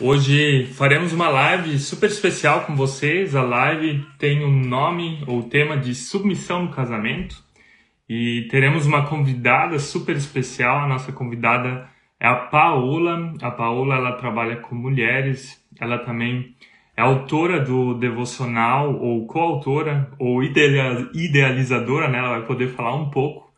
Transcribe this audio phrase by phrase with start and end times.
[0.00, 3.36] Hoje faremos uma live super especial com vocês.
[3.36, 7.36] A live tem o um nome ou tema de submissão no casamento
[8.08, 10.80] e teremos uma convidada super especial.
[10.80, 11.88] A nossa convidada
[12.18, 13.34] é a Paola.
[13.40, 15.64] A Paola ela trabalha com mulheres.
[15.80, 16.56] Ela também
[16.96, 22.18] é autora do devocional ou coautora ou idealizadora, né?
[22.18, 23.48] Ela vai poder falar um pouco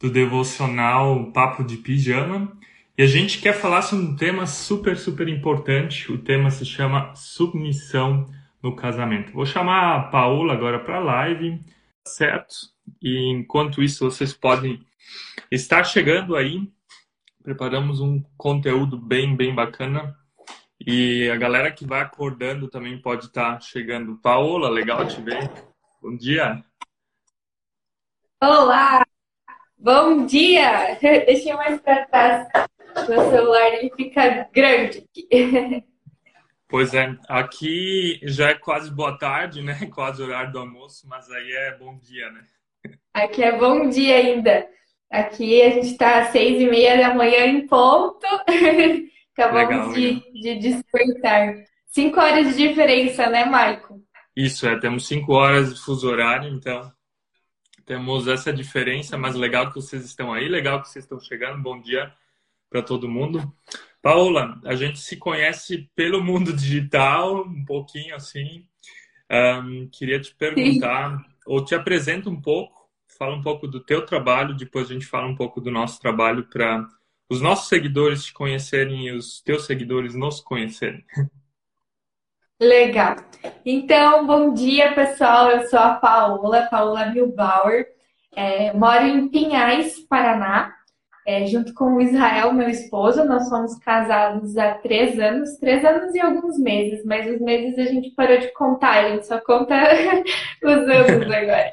[0.00, 2.50] do devocional Papo de Pijama.
[2.96, 6.12] E a gente quer falar sobre um tema super, super importante.
[6.12, 8.26] O tema se chama submissão
[8.62, 9.32] no casamento.
[9.32, 11.58] Vou chamar a Paola agora para a live,
[12.06, 12.54] certo?
[13.00, 14.84] E enquanto isso, vocês podem
[15.50, 16.70] estar chegando aí.
[17.42, 20.14] Preparamos um conteúdo bem, bem bacana.
[20.78, 24.18] E a galera que vai acordando também pode estar chegando.
[24.18, 25.50] Paola, legal te ver.
[26.02, 26.62] Bom dia.
[28.42, 29.02] Olá,
[29.78, 30.98] bom dia.
[31.00, 32.48] Deixa eu mais para trás.
[33.08, 35.84] Meu celular ele fica grande aqui.
[36.72, 39.74] Pois é, aqui já é quase boa tarde, né?
[39.94, 42.44] Quase horário do almoço, mas aí é bom dia, né?
[43.12, 44.66] Aqui é bom dia ainda.
[45.10, 48.26] Aqui a gente está às seis e meia da manhã em ponto.
[49.36, 50.32] Acabamos legal, de, legal.
[50.32, 51.64] de despertar.
[51.88, 54.00] Cinco horas de diferença, né, Maico?
[54.34, 54.80] Isso, é.
[54.80, 56.90] Temos cinco horas de fuso horário, então
[57.84, 61.62] temos essa diferença, mas legal que vocês estão aí, legal que vocês estão chegando.
[61.62, 62.10] Bom dia
[62.72, 63.52] para todo mundo.
[64.00, 68.66] Paula, a gente se conhece pelo mundo digital, um pouquinho assim.
[69.30, 71.24] Um, queria te perguntar, Sim.
[71.46, 75.28] ou te apresenta um pouco, fala um pouco do teu trabalho, depois a gente fala
[75.28, 76.86] um pouco do nosso trabalho para
[77.30, 81.04] os nossos seguidores te conhecerem e os teus seguidores nos conhecerem.
[82.60, 83.16] Legal.
[83.64, 85.50] Então, bom dia, pessoal.
[85.50, 87.86] Eu sou a Paola, Paola Milbauer.
[88.34, 90.74] É, moro em Pinhais, Paraná
[91.26, 93.24] é, junto com o Israel, meu esposo.
[93.24, 97.84] Nós somos casados há três anos, três anos e alguns meses, mas os meses a
[97.84, 99.74] gente parou de contar, a gente só conta
[100.62, 101.70] os anos agora.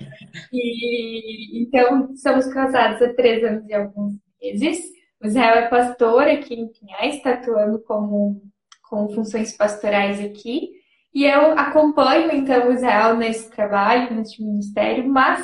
[0.54, 4.84] E, então, somos casados há três anos e alguns meses.
[5.22, 8.42] O Israel é pastor aqui em Pinhais, está atuando como,
[8.90, 10.70] com funções pastorais aqui.
[11.14, 15.44] E eu acompanho, então, o Israel nesse trabalho, nesse ministério, mas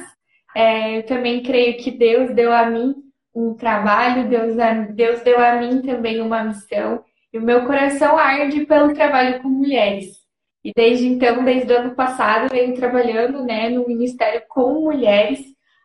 [0.56, 2.94] é, também creio que Deus deu a mim
[3.36, 4.56] um trabalho, Deus,
[4.92, 7.04] Deus deu a mim também uma missão.
[7.34, 10.24] E o meu coração arde pelo trabalho com mulheres.
[10.64, 15.40] E desde então, desde o ano passado, venho trabalhando né, no Ministério com mulheres,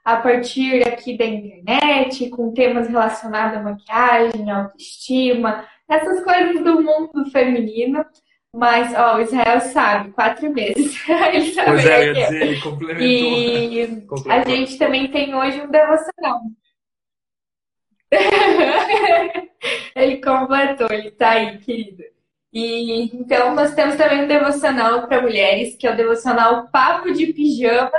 [0.05, 7.31] a partir aqui da internet, com temas relacionados à maquiagem, autoestima, essas coisas do mundo
[7.31, 8.05] feminino.
[8.55, 10.97] Mas, ó, o Israel sabe, quatro meses.
[11.33, 13.07] ele sabe pois é, eu ia dizer, ele complementou.
[13.07, 14.33] E complementou.
[14.33, 16.41] a gente também tem hoje um devocional.
[19.95, 22.03] ele completou, ele tá aí, querido.
[22.53, 27.33] E então nós temos também um devocional para mulheres, que é o devocional Papo de
[27.33, 27.93] Pijama.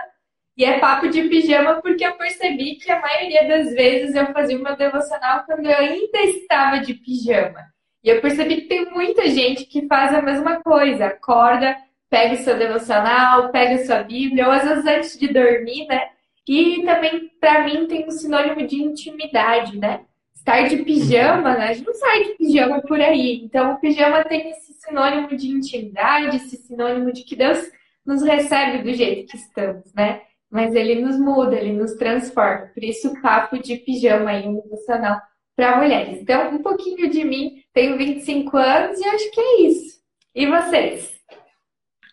[0.57, 4.57] E é papo de pijama porque eu percebi que a maioria das vezes eu fazia
[4.57, 7.59] o meu devocional quando eu ainda estava de pijama.
[8.03, 11.75] E eu percebi que tem muita gente que faz a mesma coisa, acorda,
[12.09, 16.09] pega o seu devocional, pega a sua Bíblia, ou às vezes antes de dormir, né?
[16.47, 20.05] E também, para mim, tem um sinônimo de intimidade, né?
[20.35, 21.69] Estar de pijama, né?
[21.69, 23.41] A gente não sai de pijama por aí.
[23.43, 27.59] Então, o pijama tem esse sinônimo de intimidade, esse sinônimo de que Deus
[28.05, 30.21] nos recebe do jeito que estamos, né?
[30.49, 32.71] Mas ele nos muda, ele nos transforma.
[32.73, 35.21] Por isso, o papo de pijama aí, devocional
[35.55, 36.21] para mulheres.
[36.21, 37.63] Então, um pouquinho de mim.
[37.73, 40.01] Tenho 25 anos e acho que é isso.
[40.33, 41.20] E vocês?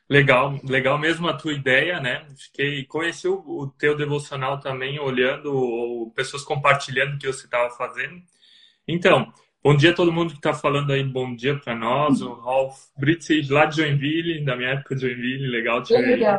[0.08, 2.26] Legal, legal mesmo a tua ideia, né?
[2.34, 7.68] Fiquei, conheci o, o teu devocional também, olhando, ou pessoas compartilhando o que você estava
[7.76, 8.22] fazendo.
[8.86, 9.30] Então,
[9.62, 12.78] bom dia a todo mundo que está falando aí, bom dia para nós, o Ralph
[12.96, 16.38] British lá de Joinville, da minha época de Joinville, legal te ver.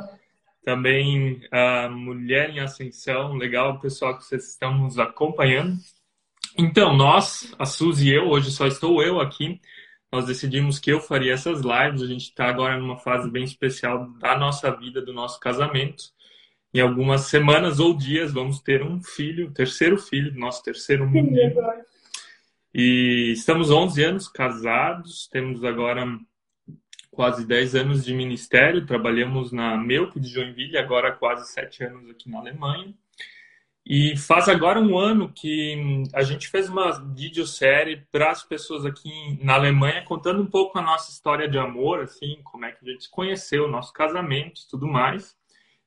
[0.65, 5.77] Também a Mulher em Ascensão, legal o pessoal que vocês estão nos acompanhando.
[6.57, 9.61] Então, nós, a Suzy e eu, hoje só estou eu aqui,
[10.11, 12.01] nós decidimos que eu faria essas lives.
[12.01, 16.05] A gente está agora numa fase bem especial da nossa vida, do nosso casamento.
[16.73, 21.61] Em algumas semanas ou dias vamos ter um filho, terceiro filho, nosso terceiro menino.
[22.73, 26.05] E estamos 11 anos casados, temos agora
[27.09, 32.29] quase 10 anos de ministério, trabalhamos na Melco de Joinville, agora quase 7 anos aqui
[32.29, 32.93] na Alemanha.
[33.85, 39.39] E faz agora um ano que a gente fez uma videosérie para as pessoas aqui
[39.43, 42.91] na Alemanha, contando um pouco a nossa história de amor, assim, como é que a
[42.91, 45.35] gente se conheceu, nosso casamento e tudo mais.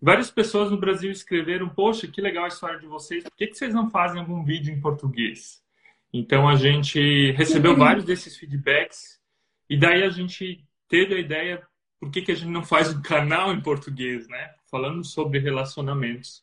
[0.00, 3.54] Várias pessoas no Brasil escreveram: Poxa, que legal a história de vocês, por que, que
[3.54, 5.62] vocês não fazem algum vídeo em português?
[6.12, 9.18] Então a gente recebeu vários desses feedbacks
[9.70, 11.66] E daí a gente teve a ideia,
[12.00, 14.54] por que, que a gente não faz um canal em português, né?
[14.68, 16.41] Falando sobre relacionamentos.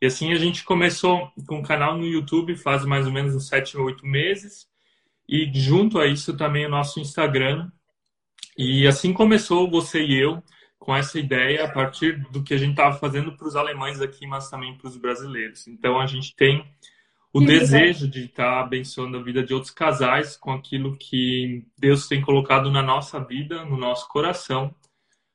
[0.00, 3.48] E assim a gente começou com o canal no YouTube faz mais ou menos uns
[3.48, 4.66] sete ou oito meses.
[5.28, 7.70] E junto a isso também o nosso Instagram.
[8.56, 10.42] E assim começou você e eu
[10.78, 14.26] com essa ideia a partir do que a gente estava fazendo para os alemães aqui,
[14.26, 15.66] mas também para os brasileiros.
[15.66, 16.64] Então a gente tem
[17.32, 22.06] o desejo de estar tá abençoando a vida de outros casais com aquilo que Deus
[22.06, 24.74] tem colocado na nossa vida, no nosso coração,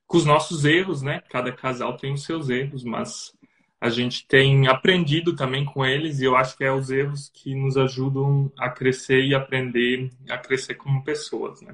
[0.07, 1.21] com os nossos erros, né?
[1.29, 3.33] Cada casal tem os seus erros, mas
[3.81, 7.55] a gente tem aprendido também com eles e eu acho que é os erros que
[7.55, 11.73] nos ajudam a crescer e aprender a crescer como pessoas, né?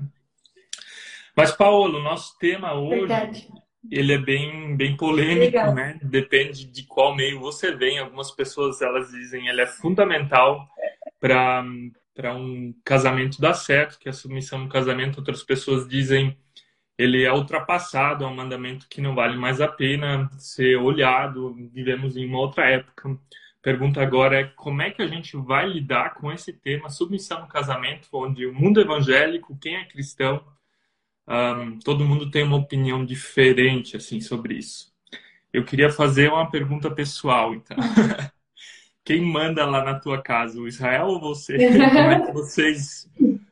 [1.35, 3.47] Mas Paulo, nosso tema hoje Verdade
[3.89, 5.73] ele é bem, bem polêmico, Legal.
[5.73, 5.99] né?
[6.01, 7.99] Depende de qual meio você vem.
[7.99, 10.67] Algumas pessoas elas dizem ele é fundamental
[11.19, 11.63] para
[12.13, 15.17] para um casamento dar certo, que a submissão no casamento.
[15.17, 16.35] Outras pessoas dizem
[16.97, 21.53] ele é ultrapassado, é um mandamento que não vale mais a pena ser olhado.
[21.71, 23.17] Vivemos em uma outra época.
[23.61, 27.47] Pergunta agora é como é que a gente vai lidar com esse tema submissão no
[27.47, 30.43] casamento, onde o mundo evangélico, quem é cristão,
[31.27, 34.91] um, todo mundo tem uma opinião diferente assim sobre isso.
[35.51, 37.77] Eu queria fazer uma pergunta pessoal, então.
[39.03, 41.57] Quem manda lá na tua casa, o Israel ou você?
[41.71, 43.09] Como é que vocês,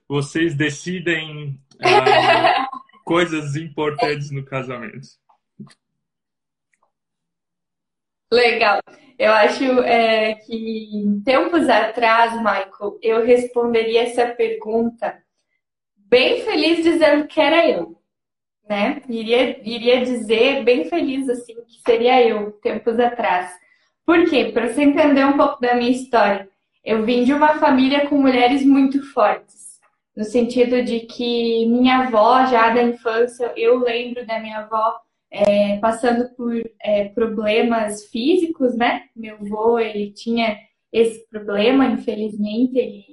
[0.07, 1.57] vocês decidem
[3.06, 5.07] coisas importantes no casamento?
[8.34, 8.81] Legal.
[9.18, 15.24] Eu acho é, que tempos atrás, Michael, eu responderia essa pergunta
[15.96, 17.98] bem feliz dizendo que era eu,
[18.68, 19.02] né?
[19.07, 23.52] Iria, iria dizer bem feliz assim que seria eu tempos atrás.
[24.06, 24.52] Por quê?
[24.52, 26.50] Para você entender um pouco da minha história.
[26.84, 29.64] Eu vim de uma família com mulheres muito fortes,
[30.15, 34.97] no sentido de que minha avó, já da infância, eu lembro da minha avó
[35.29, 39.03] é, passando por é, problemas físicos, né?
[39.15, 40.57] Meu avô, ele tinha
[40.91, 43.03] esse problema, infelizmente, ele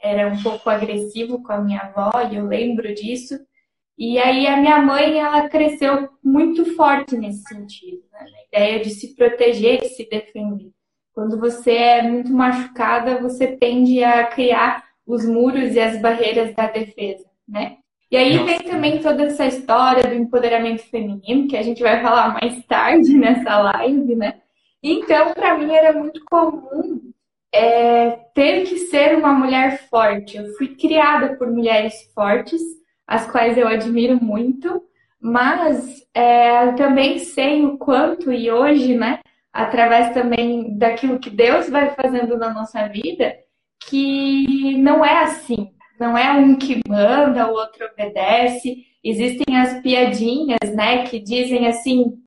[0.00, 3.38] era um pouco agressivo com a minha avó, e eu lembro disso.
[3.98, 8.20] E aí a minha mãe, ela cresceu muito forte nesse sentido, né?
[8.20, 10.70] a ideia de se proteger, de se defender.
[11.12, 16.66] Quando você é muito machucada, você tende a criar os muros e as barreiras da
[16.66, 17.78] defesa, né?
[18.10, 22.34] E aí vem também toda essa história do empoderamento feminino, que a gente vai falar
[22.34, 24.34] mais tarde nessa live, né?
[24.82, 27.00] Então, para mim era muito comum
[27.52, 30.36] é, ter que ser uma mulher forte.
[30.36, 32.60] Eu fui criada por mulheres fortes,
[33.06, 34.82] as quais eu admiro muito,
[35.20, 39.20] mas é, também sei o quanto, e hoje, né,
[39.52, 43.34] através também daquilo que Deus vai fazendo na nossa vida,
[43.80, 45.72] que não é assim.
[45.98, 48.84] Não é um que manda, o outro obedece.
[49.02, 52.18] Existem as piadinhas, né, que dizem assim: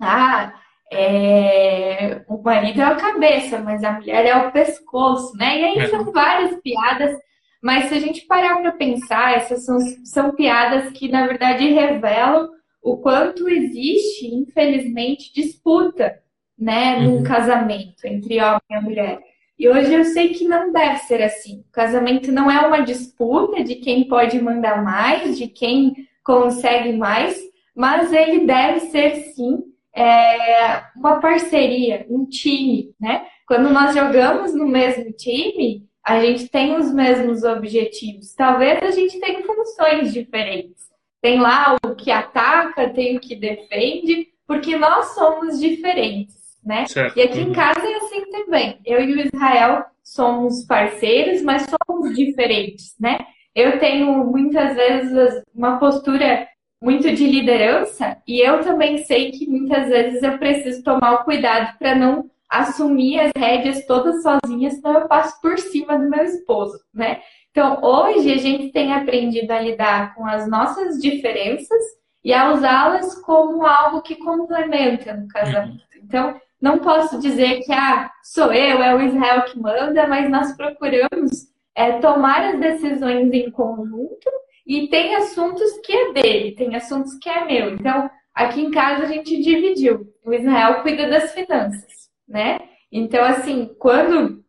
[0.00, 0.52] ah,
[0.92, 5.60] é, o marido é a cabeça, mas a mulher é o pescoço, né?
[5.60, 5.88] E aí é.
[5.88, 7.16] são várias piadas,
[7.62, 12.50] mas se a gente parar para pensar, essas são, são piadas que na verdade revelam
[12.82, 16.20] o quanto existe, infelizmente, disputa,
[16.58, 17.22] né, no uhum.
[17.24, 19.20] casamento entre homem e mulher.
[19.58, 21.60] E hoje eu sei que não deve ser assim.
[21.60, 27.40] O casamento não é uma disputa de quem pode mandar mais, de quem consegue mais,
[27.74, 29.62] mas ele deve ser sim
[29.94, 33.26] é, uma parceria, um time, né?
[33.46, 38.34] Quando nós jogamos no mesmo time, a gente tem os mesmos objetivos.
[38.34, 40.84] Talvez a gente tenha funções diferentes.
[41.22, 46.84] Tem lá o que ataca, tem o que defende, porque nós somos diferentes, né?
[46.86, 47.16] Certo.
[47.16, 48.78] E aqui em casa é assim também.
[48.84, 53.18] Eu e o Israel somos parceiros, mas somos diferentes, né?
[53.54, 56.46] Eu tenho muitas vezes uma postura
[56.82, 61.78] muito de liderança e eu também sei que muitas vezes eu preciso tomar o cuidado
[61.78, 66.78] para não assumir as rédeas todas sozinha, senão eu passo por cima do meu esposo,
[66.92, 67.20] né?
[67.50, 71.82] Então, hoje a gente tem aprendido a lidar com as nossas diferenças
[72.22, 75.72] e a usá-las como algo que complementa no casamento.
[75.72, 76.02] Uhum.
[76.04, 80.56] Então, não posso dizer que ah, sou eu, é o Israel que manda, mas nós
[80.56, 84.30] procuramos é, tomar as decisões em conjunto
[84.66, 87.74] e tem assuntos que é dele, tem assuntos que é meu.
[87.74, 90.12] Então, aqui em casa a gente dividiu.
[90.24, 92.58] O Israel cuida das finanças, né?
[92.90, 94.44] Então, assim, quando.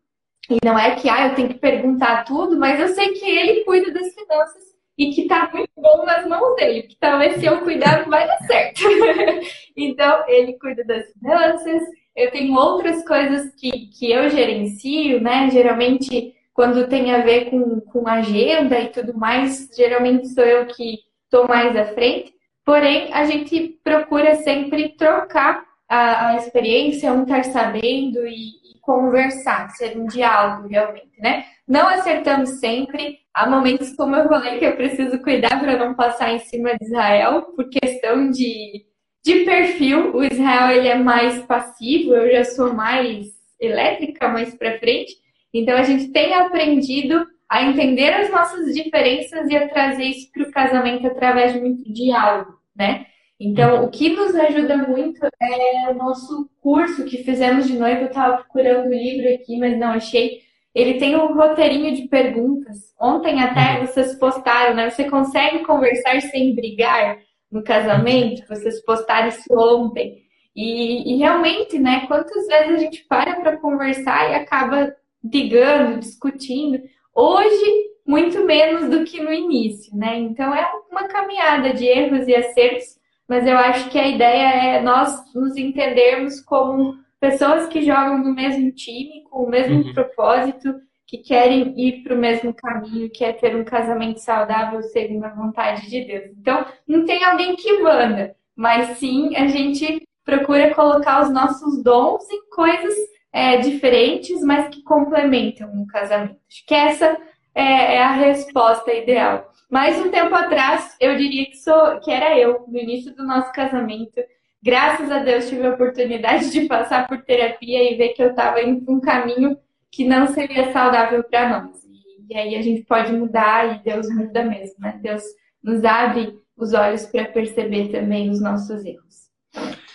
[0.50, 3.66] E não é que ah, eu tenho que perguntar tudo, mas eu sei que ele
[3.66, 7.62] cuida das finanças e que tá muito bom nas mãos dele, que talvez se eu
[7.62, 8.82] cuidar não vai dar certo.
[9.78, 11.84] então, ele cuida das finanças.
[12.16, 15.50] Eu tenho outras coisas que, que eu gerencio, né?
[15.52, 20.98] Geralmente quando tem a ver com, com agenda e tudo mais, geralmente sou eu que,
[21.28, 22.34] estou mais à frente.
[22.66, 29.70] Porém, a gente procura sempre trocar a, a experiência, um estar sabendo e, e, conversar,
[29.70, 31.46] ser um diálogo realmente, né?
[31.68, 33.20] Não acertamos sempre.
[33.34, 36.86] Há momentos, como eu falei, que eu preciso cuidar para não passar em cima de
[36.86, 38.86] Israel, por questão de,
[39.24, 40.16] de perfil.
[40.16, 43.28] O Israel ele é mais passivo, eu já sou mais
[43.60, 45.14] elétrica, mais para frente.
[45.54, 50.44] Então, a gente tem aprendido a entender as nossas diferenças e a trazer isso para
[50.44, 53.08] o casamento através de muito diálogo, né?
[53.40, 58.02] Então, o que nos ajuda muito é o nosso curso que fizemos de noiva.
[58.02, 60.42] Eu estava procurando o livro aqui, mas não achei.
[60.78, 62.94] Ele tem um roteirinho de perguntas.
[63.00, 63.88] Ontem até uhum.
[63.88, 64.90] vocês postaram, né?
[64.90, 67.18] Você consegue conversar sem brigar
[67.52, 68.48] no casamento?
[68.48, 70.20] Vocês postaram isso ontem.
[70.56, 72.06] E, e realmente, né?
[72.08, 76.80] Quantas vezes a gente para para conversar e acaba brigando, discutindo?
[77.12, 80.20] Hoje, muito menos do que no início, né?
[80.20, 84.82] Então, é uma caminhada de erros e acertos mas eu acho que a ideia é
[84.82, 89.94] nós nos entendermos como pessoas que jogam no mesmo time, com o mesmo uhum.
[89.94, 95.24] propósito, que querem ir para o mesmo caminho, que é ter um casamento saudável segundo
[95.24, 96.26] a vontade de Deus.
[96.38, 102.30] Então, não tem alguém que manda, mas sim a gente procura colocar os nossos dons
[102.30, 102.94] em coisas
[103.32, 106.38] é, diferentes, mas que complementam um casamento.
[106.50, 107.18] Acho que essa
[107.56, 109.50] é, é a resposta ideal.
[109.70, 113.52] Mas um tempo atrás, eu diria que, sou, que era eu, no início do nosso
[113.54, 114.20] casamento.
[114.64, 118.62] Graças a Deus tive a oportunidade de passar por terapia e ver que eu estava
[118.62, 119.58] indo um caminho
[119.92, 121.84] que não seria saudável para nós.
[121.84, 125.00] E, e aí a gente pode mudar e Deus muda mesmo, né?
[125.02, 125.24] Deus
[125.64, 129.28] nos abre os olhos para perceber também os nossos erros.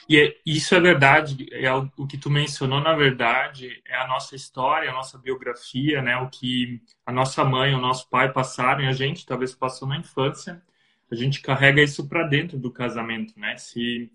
[0.08, 4.06] E é, isso é verdade, é o, o, que tu mencionou, na verdade, é a
[4.06, 6.16] nossa história, a nossa biografia, né?
[6.16, 9.96] O que a nossa mãe, o nosso pai passaram e a gente talvez passou na
[9.96, 10.62] infância.
[11.10, 13.56] A gente carrega isso para dentro do casamento, né?
[13.56, 14.10] Se,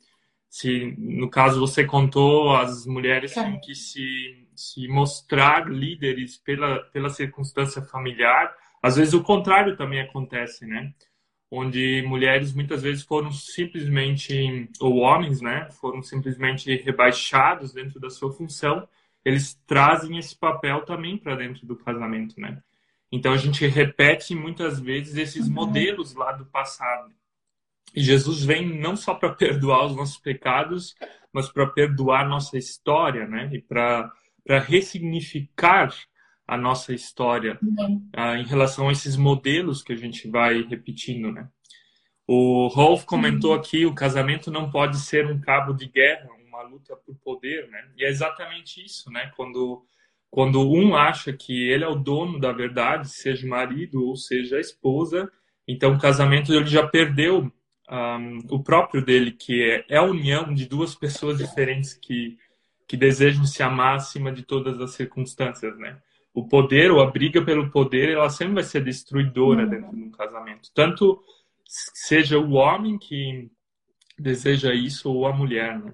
[0.49, 7.09] se no caso você contou, as mulheres têm que se, se mostrar líderes pela, pela
[7.09, 8.55] circunstância familiar.
[8.81, 10.93] Às vezes o contrário também acontece, né?
[11.49, 18.31] onde mulheres muitas vezes foram simplesmente, ou homens, né, foram simplesmente rebaixados dentro da sua
[18.33, 18.87] função,
[19.23, 22.61] eles trazem esse papel também para dentro do casamento, né?
[23.11, 25.53] Então a gente repete muitas vezes esses uhum.
[25.53, 27.13] modelos lá do passado.
[27.95, 30.95] E Jesus vem não só para perdoar os nossos pecados,
[31.33, 33.49] mas para perdoar nossa história, né?
[33.53, 34.11] E para
[34.65, 35.93] ressignificar
[36.47, 38.09] a nossa história uhum.
[38.15, 41.47] uh, em relação a esses modelos que a gente vai repetindo, né?
[42.25, 43.59] O Rolf comentou uhum.
[43.59, 47.89] aqui, o casamento não pode ser um cabo de guerra, uma luta por poder, né?
[47.97, 49.31] E é exatamente isso, né?
[49.35, 49.85] Quando
[50.29, 54.57] quando um acha que ele é o dono da verdade, seja o marido ou seja
[54.57, 55.31] a esposa,
[55.65, 57.51] então o casamento ele já perdeu
[57.89, 62.37] um, o próprio dele, que é, é a união de duas pessoas diferentes que
[62.89, 65.97] que desejam se amar acima de todas as circunstâncias, né?
[66.37, 69.69] o poder ou a briga pelo poder, ela sempre vai ser destruidora uhum.
[69.69, 70.69] dentro de um casamento.
[70.71, 71.19] Tanto
[71.65, 73.49] seja o homem que
[74.19, 75.91] deseja isso ou a mulher, né?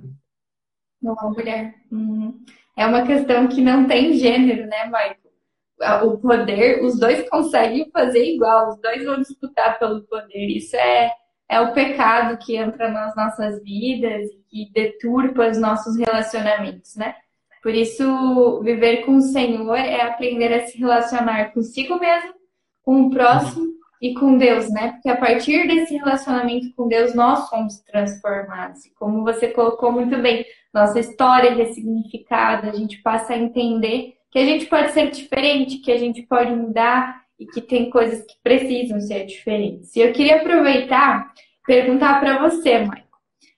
[1.01, 1.73] Ou a mulher.
[1.89, 2.43] Uhum.
[2.75, 6.03] É uma questão que não tem gênero, né, Michael?
[6.09, 10.47] O poder, os dois conseguem fazer igual, os dois vão disputar pelo poder.
[10.47, 11.09] Isso é,
[11.49, 17.15] é o pecado que entra nas nossas vidas e deturpa os nossos relacionamentos, né?
[17.61, 22.33] Por isso, viver com o Senhor é aprender a se relacionar consigo mesmo,
[22.83, 23.67] com o próximo
[24.01, 24.91] e com Deus, né?
[24.91, 28.81] Porque a partir desse relacionamento com Deus, nós somos transformados.
[28.99, 34.39] Como você colocou muito bem, nossa história é ressignificada, a gente passa a entender que
[34.39, 38.35] a gente pode ser diferente, que a gente pode mudar e que tem coisas que
[38.41, 39.95] precisam ser diferentes.
[39.95, 41.31] E eu queria aproveitar
[41.65, 43.03] perguntar para você, Michael.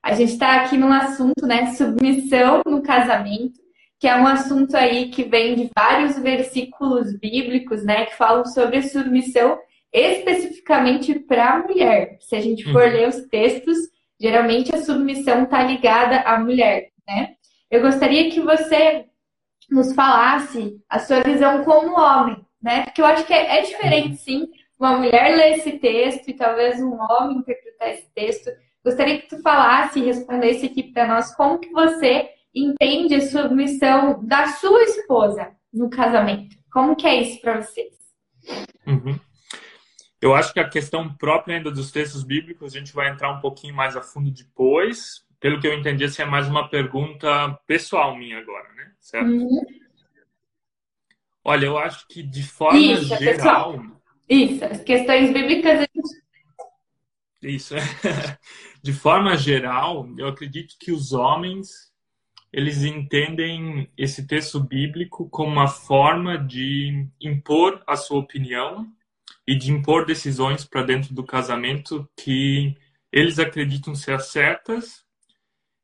[0.04, 1.74] A gente está aqui num assunto, né?
[1.74, 3.66] Submissão no casamento
[4.00, 8.82] que é um assunto aí que vem de vários versículos bíblicos, né, que falam sobre
[8.84, 9.58] submissão
[9.92, 12.18] especificamente para a mulher.
[12.20, 12.92] Se a gente for uhum.
[12.92, 13.78] ler os textos,
[14.20, 17.36] geralmente a submissão está ligada à mulher, né?
[17.72, 19.06] Eu gostaria que você
[19.72, 22.86] nos falasse a sua visão como homem, né?
[22.86, 26.82] Porque eu acho que é, é diferente, sim, uma mulher ler esse texto e talvez
[26.82, 28.50] um homem interpretar esse texto.
[28.84, 34.26] Gostaria que tu falasse e respondesse aqui para nós como que você entende a submissão
[34.26, 36.56] da sua esposa no casamento.
[36.74, 37.94] Como que é isso para vocês?
[38.88, 39.20] Uhum.
[40.20, 43.42] Eu acho que a questão própria ainda dos textos bíblicos a gente vai entrar um
[43.42, 45.24] pouquinho mais a fundo depois.
[45.40, 48.92] Pelo que eu entendi, assim, é mais uma pergunta pessoal minha agora, né?
[49.00, 49.30] Certo?
[49.30, 49.85] Uhum.
[51.46, 53.74] Olha, eu acho que de forma isso, geral.
[53.74, 54.02] Pessoal.
[54.28, 55.88] Isso, as questões bíblicas.
[57.44, 57.76] Isso.
[58.82, 61.92] De forma geral, eu acredito que os homens
[62.52, 68.88] eles entendem esse texto bíblico como uma forma de impor a sua opinião
[69.46, 72.76] e de impor decisões para dentro do casamento que
[73.12, 75.04] eles acreditam ser certas,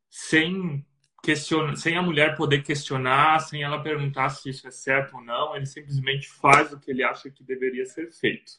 [0.09, 0.85] sem
[1.21, 5.55] questiona, sem a mulher poder questionar, sem ela perguntar se isso é certo ou não,
[5.55, 8.53] ele simplesmente faz o que ele acha que deveria ser feito.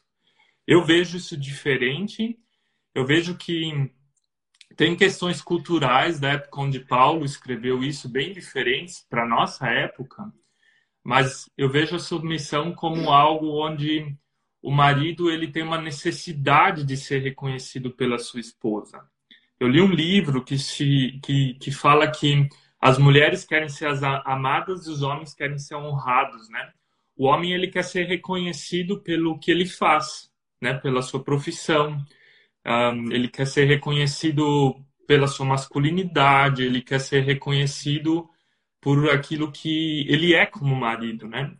[0.65, 2.39] Eu vejo isso diferente.
[2.95, 3.91] Eu vejo que
[4.75, 10.31] tem questões culturais da época onde Paulo escreveu isso bem diferentes para nossa época,
[11.03, 14.17] mas eu vejo a submissão como algo onde
[14.61, 19.05] o marido ele tem uma necessidade de ser reconhecido pela sua esposa.
[19.63, 22.49] Eu li um livro que, se, que, que fala que
[22.81, 26.69] as mulheres querem ser as amadas e os homens querem ser honrados, né?
[27.15, 30.29] O homem ele quer ser reconhecido pelo que ele faz,
[30.61, 30.73] né?
[30.73, 31.97] Pela sua profissão.
[32.65, 34.75] Um, ele quer ser reconhecido
[35.07, 36.63] pela sua masculinidade.
[36.63, 38.29] Ele quer ser reconhecido
[38.81, 41.55] por aquilo que ele é como marido, né?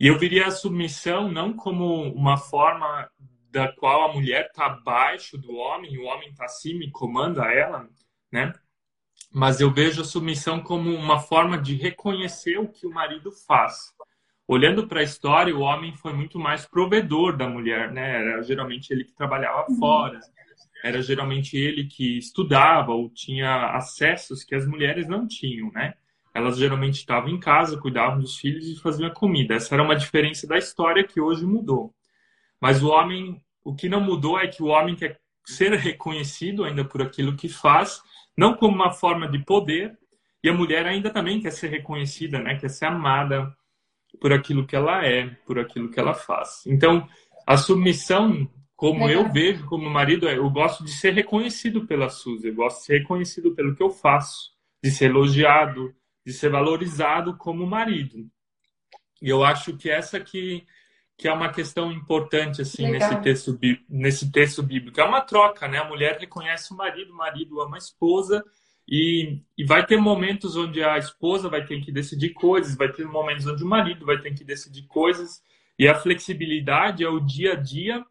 [0.00, 3.10] E eu viria a submissão não como uma forma
[3.52, 7.86] da qual a mulher está abaixo do homem, o homem está acima e comanda ela,
[8.32, 8.50] né?
[9.30, 13.92] Mas eu vejo a submissão como uma forma de reconhecer o que o marido faz.
[14.48, 18.20] Olhando para a história, o homem foi muito mais provedor da mulher, né?
[18.20, 19.78] Era geralmente ele que trabalhava uhum.
[19.78, 20.18] fora,
[20.82, 25.94] era geralmente ele que estudava ou tinha acessos que as mulheres não tinham, né?
[26.34, 29.54] Elas geralmente estavam em casa, cuidavam dos filhos e faziam a comida.
[29.54, 31.94] Essa era uma diferença da história que hoje mudou.
[32.62, 36.84] Mas o homem, o que não mudou é que o homem quer ser reconhecido ainda
[36.84, 38.00] por aquilo que faz,
[38.38, 39.98] não como uma forma de poder,
[40.44, 42.56] e a mulher ainda também quer ser reconhecida, né?
[42.56, 43.52] Quer ser amada
[44.20, 46.62] por aquilo que ela é, por aquilo que ela faz.
[46.64, 47.08] Então,
[47.44, 52.46] a submissão, como eu vejo como marido, é, eu gosto de ser reconhecido pela Suzy,
[52.46, 55.92] eu gosto de ser reconhecido pelo que eu faço, de ser elogiado,
[56.24, 58.24] de ser valorizado como marido.
[59.20, 60.64] E eu acho que essa que
[61.16, 65.00] que é uma questão importante assim nesse texto nesse texto bíblico.
[65.00, 65.78] É uma troca né?
[65.78, 68.44] A mulher reconhece o marido o marido ama a esposa
[68.88, 73.06] e, e vai ter momentos onde a esposa vai ter que decidir coisas vai ter
[73.06, 75.40] momentos onde o marido vai ter que decidir coisas
[75.78, 78.04] e a flexibilidade é o dia a dia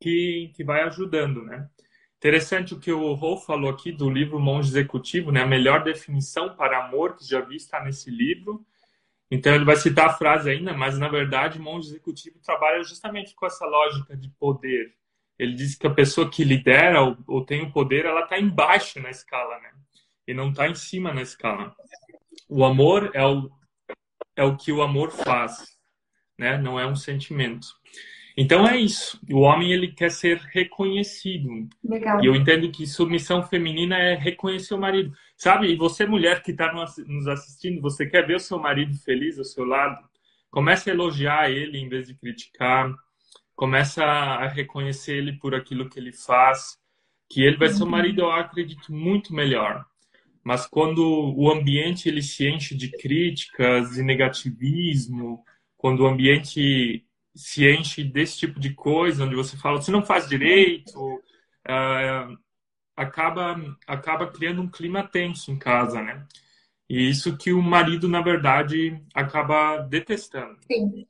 [0.00, 1.68] que, que vai ajudando né?
[2.18, 5.42] Interessante o que o Rolf falou aqui do livro Monge Executivo né?
[5.42, 8.64] A melhor definição para amor que já vi está nesse livro
[9.34, 13.34] então ele vai citar a frase ainda, mas na verdade o monge executivo trabalha justamente
[13.34, 14.94] com essa lógica de poder.
[15.36, 19.00] Ele diz que a pessoa que lidera ou, ou tem o poder, ela está embaixo
[19.00, 19.72] na escala, né?
[20.28, 21.74] E não está em cima na escala.
[22.48, 23.50] O amor é o,
[24.36, 25.76] é o que o amor faz,
[26.38, 26.56] né?
[26.56, 27.66] Não é um sentimento.
[28.36, 29.20] Então é isso.
[29.28, 31.68] O homem ele quer ser reconhecido.
[31.82, 32.22] Legal.
[32.22, 35.12] E eu entendo que submissão feminina é reconhecer o marido.
[35.36, 35.68] Sabe?
[35.68, 39.44] E você mulher que está nos assistindo, você quer ver o seu marido feliz ao
[39.44, 39.98] seu lado?
[40.50, 42.94] Comece a elogiar ele em vez de criticar.
[43.56, 46.78] Começa a reconhecer ele por aquilo que ele faz,
[47.28, 49.84] que ele vai ser um marido, eu acredito, muito melhor.
[50.42, 55.42] Mas quando o ambiente ele se enche de críticas e negativismo,
[55.76, 60.28] quando o ambiente se enche desse tipo de coisa, onde você fala, você não faz
[60.28, 62.38] direito, uh,
[62.96, 66.26] acaba, acaba criando um clima tenso em casa, né?
[66.88, 70.58] E isso que o marido, na verdade, acaba detestando.
[70.70, 71.06] Sim.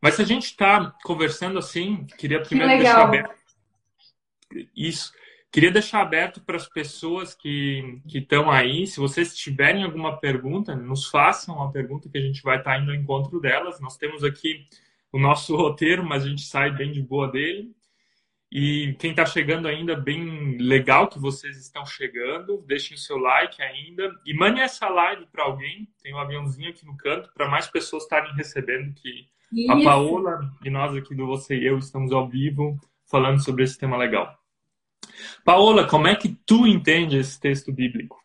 [0.00, 3.38] Mas se a gente está conversando assim, queria primeiro que deixar aberto.
[4.74, 5.12] Isso.
[5.50, 8.86] Queria deixar aberto para as pessoas que estão aí.
[8.86, 12.78] Se vocês tiverem alguma pergunta, nos façam uma pergunta que a gente vai estar tá
[12.78, 13.80] indo ao encontro delas.
[13.80, 14.66] Nós temos aqui
[15.10, 17.74] o nosso roteiro, mas a gente sai bem de boa dele.
[18.50, 22.64] E quem está chegando ainda, bem legal que vocês estão chegando.
[22.66, 24.10] Deixem o seu like ainda.
[24.24, 25.86] E mande essa live para alguém.
[26.02, 29.70] Tem um aviãozinho aqui no canto para mais pessoas estarem recebendo que Isso.
[29.70, 33.78] a Paola e nós aqui do Você e Eu estamos ao vivo falando sobre esse
[33.78, 34.34] tema legal.
[35.44, 38.18] Paola, como é que tu entende esse texto bíblico?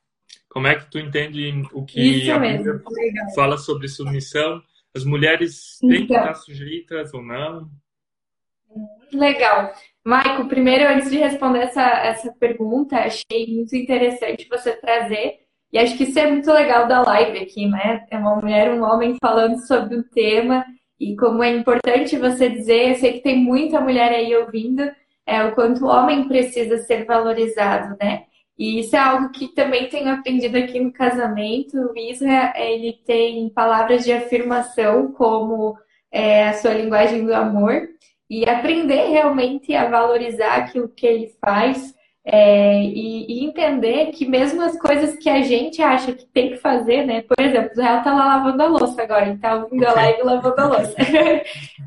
[0.48, 2.80] Como é que tu entende o que Isso a Bíblia
[3.36, 4.62] fala sobre submissão?
[4.96, 6.08] As mulheres têm então.
[6.08, 7.70] que estar sujeitas ou não?
[9.12, 9.74] Legal.
[10.06, 15.40] Maico, primeiro, antes de responder essa, essa pergunta, achei muito interessante você trazer,
[15.72, 18.06] e acho que isso é muito legal da live aqui, né?
[18.12, 20.66] É uma mulher um homem falando sobre o tema,
[21.00, 24.84] e como é importante você dizer, eu sei que tem muita mulher aí ouvindo,
[25.26, 28.26] é, o quanto o homem precisa ser valorizado, né?
[28.58, 31.78] E isso é algo que também tenho aprendido aqui no casamento.
[31.78, 35.78] O Isra, ele tem palavras de afirmação como
[36.12, 37.90] é, a sua linguagem do amor.
[38.42, 41.94] E aprender realmente a valorizar aquilo que ele faz
[42.26, 46.58] é, e, e, entender que mesmo as coisas que a gente acha que tem que
[46.58, 47.22] fazer, né?
[47.22, 50.24] Por exemplo, o Israel tá lá lavando a louça agora, ele tá ouvindo a live
[50.24, 50.96] lavando a louça.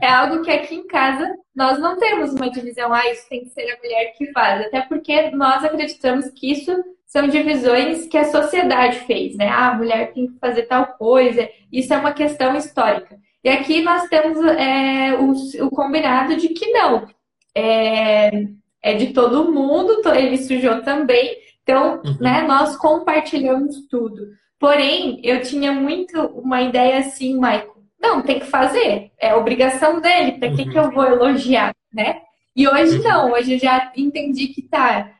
[0.00, 3.50] é algo que aqui em casa nós não temos uma divisão, ah, isso tem que
[3.50, 4.66] ser a mulher que faz.
[4.66, 6.70] Até porque nós acreditamos que isso
[7.06, 9.48] são divisões que a sociedade fez, né?
[9.48, 11.48] Ah, a mulher tem que fazer tal coisa.
[11.72, 13.18] Isso é uma questão histórica.
[13.46, 17.06] E aqui nós temos é, o, o combinado de que não.
[17.54, 18.42] É,
[18.82, 21.36] é de todo mundo, ele sujou também.
[21.62, 22.16] Então, uhum.
[22.20, 24.30] né, nós compartilhamos tudo.
[24.58, 27.80] Porém, eu tinha muito uma ideia assim, Maico.
[28.00, 29.12] Não, tem que fazer.
[29.16, 30.40] É obrigação dele.
[30.40, 30.68] Para que, uhum.
[30.68, 32.22] que eu vou elogiar, né?
[32.56, 33.04] E hoje uhum.
[33.04, 33.32] não.
[33.32, 35.12] Hoje eu já entendi que tá.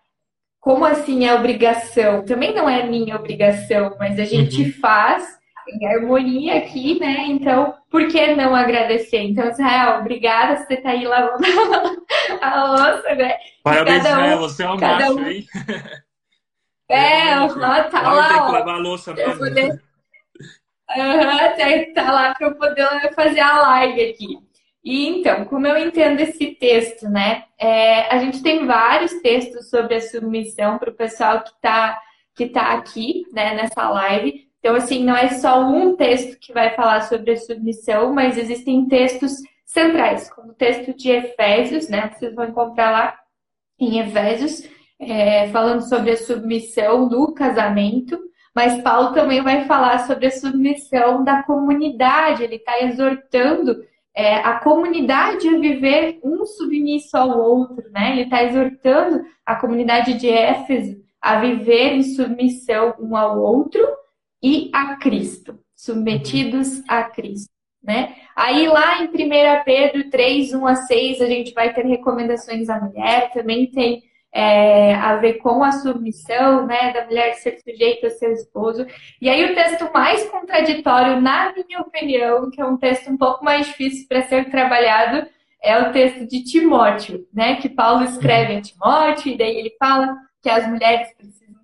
[0.59, 2.25] Como assim é obrigação?
[2.25, 4.73] Também não é minha obrigação, mas a gente uhum.
[4.81, 5.37] faz
[5.68, 7.26] em harmonia aqui, né?
[7.29, 9.18] Então, por que não agradecer?
[9.18, 11.44] Então, Israel, obrigada, você tá aí lavando
[12.40, 13.37] a louça, né?
[13.62, 15.26] Parabéns, um, Israel, você é um macho, um...
[15.26, 15.46] hein?
[16.88, 19.38] É, lá tá lá, tem que lavar a louça mesmo.
[19.38, 19.83] Poder...
[20.96, 24.38] Uhum, tá lá para eu poder fazer a live aqui.
[24.85, 27.42] E então, como eu entendo esse texto, né?
[27.59, 32.00] É, a gente tem vários textos sobre a submissão para o pessoal que está
[32.37, 34.46] que tá aqui, né, nessa live.
[34.66, 38.85] Então, assim, não é só um texto que vai falar sobre a submissão, mas existem
[38.88, 42.11] textos centrais, como o texto de Efésios, né?
[42.12, 43.16] Vocês vão encontrar lá
[43.79, 48.18] em Efésios, é, falando sobre a submissão do casamento.
[48.52, 52.42] Mas Paulo também vai falar sobre a submissão da comunidade.
[52.42, 58.14] Ele está exortando é, a comunidade a viver um submisso ao outro, né?
[58.14, 63.81] Ele está exortando a comunidade de Éfeso a viver em submissão um ao outro
[64.42, 67.51] e a Cristo, submetidos a Cristo.
[67.83, 68.16] Né?
[68.35, 72.81] Aí lá em 1 Pedro 3, 1 a 6, a gente vai ter recomendações à
[72.81, 74.03] mulher, também tem
[74.37, 78.87] é, a ver com a submissão, né, da mulher ser sujeita ao seu esposo.
[79.18, 83.42] E aí o texto mais contraditório, na minha opinião, que é um texto um pouco
[83.42, 85.27] mais difícil para ser trabalhado,
[85.62, 90.14] é o texto de Timóteo, né, que Paulo escreve a Timóteo, e daí ele fala
[90.42, 91.09] que as mulheres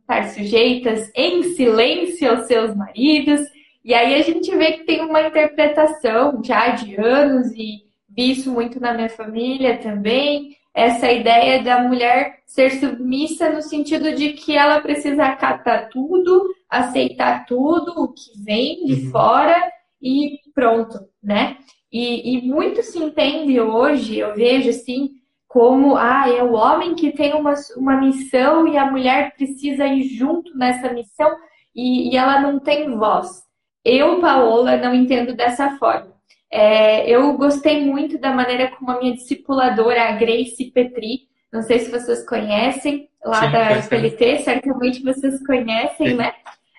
[0.03, 3.41] estar sujeitas em silêncio aos seus maridos.
[3.85, 8.53] E aí a gente vê que tem uma interpretação já de anos, e vi isso
[8.53, 14.57] muito na minha família também, essa ideia da mulher ser submissa no sentido de que
[14.57, 19.11] ela precisa acatar tudo, aceitar tudo o que vem de uhum.
[19.11, 21.59] fora e pronto, né?
[21.93, 25.11] E, e muito se entende hoje, eu vejo assim,
[25.53, 30.05] como ah, é o homem que tem uma, uma missão e a mulher precisa ir
[30.05, 31.31] junto nessa missão
[31.77, 33.43] e, e ela não tem voz.
[33.85, 36.11] Eu, Paola, não entendo dessa forma.
[36.51, 41.81] É, eu gostei muito da maneira como a minha discipuladora, a Grace Petri, não sei
[41.81, 46.15] se vocês conhecem, lá Sim, da FLT, certamente vocês conhecem, Sim.
[46.15, 46.33] né?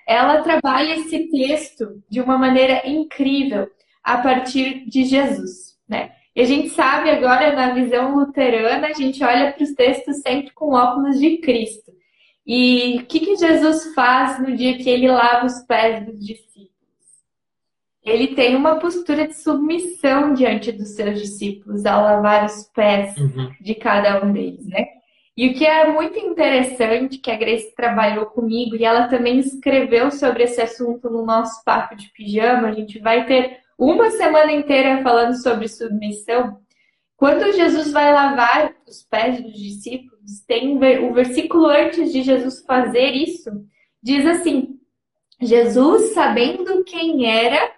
[0.08, 3.68] Ela trabalha esse texto de uma maneira incrível
[4.04, 6.10] a partir de Jesus, né?
[6.36, 10.52] E a gente sabe agora, na visão luterana, a gente olha para os textos sempre
[10.52, 11.92] com óculos de Cristo.
[12.46, 16.74] E o que, que Jesus faz no dia que ele lava os pés dos discípulos?
[18.04, 23.52] Ele tem uma postura de submissão diante dos seus discípulos ao lavar os pés uhum.
[23.62, 24.86] de cada um deles, né?
[25.36, 30.12] E o que é muito interessante, que a Grace trabalhou comigo e ela também escreveu
[30.12, 35.02] sobre esse assunto no nosso papo de pijama, a gente vai ter uma semana inteira
[35.04, 36.58] falando sobre submissão.
[37.18, 43.12] Quando Jesus vai lavar os pés dos discípulos, tem o versículo antes de Jesus fazer
[43.12, 43.50] isso,
[44.02, 44.80] diz assim:
[45.42, 47.72] Jesus, sabendo quem era,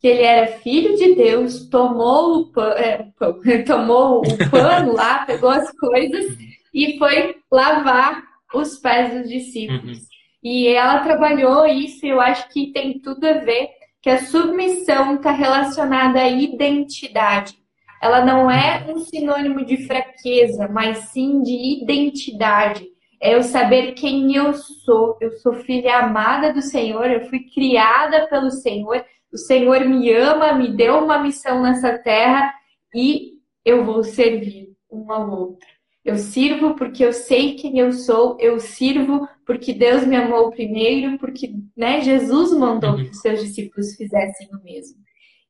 [0.00, 5.50] que ele era filho de Deus, tomou o, pano, é, tomou o pano lá, pegou
[5.50, 6.36] as coisas
[6.72, 8.22] e foi lavar
[8.54, 9.98] os pés dos discípulos.
[9.98, 10.04] Uhum.
[10.42, 15.30] E ela trabalhou isso, eu acho que tem tudo a ver que a submissão está
[15.30, 17.56] relacionada à identidade.
[18.02, 22.84] Ela não é um sinônimo de fraqueza, mas sim de identidade.
[23.20, 25.16] É eu saber quem eu sou.
[25.20, 29.04] Eu sou filha amada do Senhor, eu fui criada pelo Senhor.
[29.32, 32.52] O Senhor me ama, me deu uma missão nessa terra
[32.92, 33.34] e
[33.64, 35.68] eu vou servir um ao outro.
[36.04, 41.16] Eu sirvo porque eu sei quem eu sou, eu sirvo porque Deus me amou primeiro,
[41.18, 44.96] porque né, Jesus mandou que os seus discípulos fizessem o mesmo.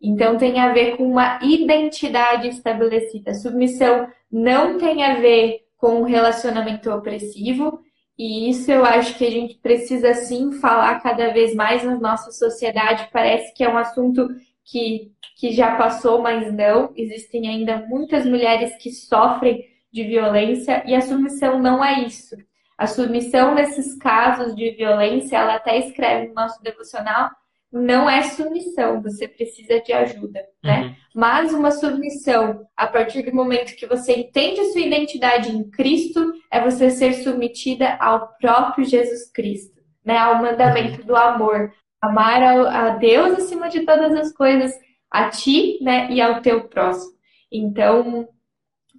[0.01, 3.33] Então tem a ver com uma identidade estabelecida.
[3.35, 7.81] Submissão não tem a ver com um relacionamento opressivo,
[8.19, 12.31] e isso eu acho que a gente precisa sim falar cada vez mais na nossa
[12.31, 13.09] sociedade.
[13.13, 14.29] Parece que é um assunto
[14.65, 16.93] que, que já passou, mas não.
[16.95, 22.37] Existem ainda muitas mulheres que sofrem de violência e a submissão não é isso.
[22.79, 27.31] A submissão nesses casos de violência, ela até escreve no nosso devocional,
[27.71, 30.83] não é submissão, você precisa de ajuda, né?
[30.83, 30.95] Uhum.
[31.15, 36.33] Mas uma submissão, a partir do momento que você entende a sua identidade em Cristo,
[36.51, 40.19] é você ser submetida ao próprio Jesus Cristo, né?
[40.19, 41.07] Ao mandamento uhum.
[41.07, 44.73] do amor, amar a Deus acima de todas as coisas,
[45.09, 47.13] a ti, né, e ao teu próximo.
[47.51, 48.29] Então,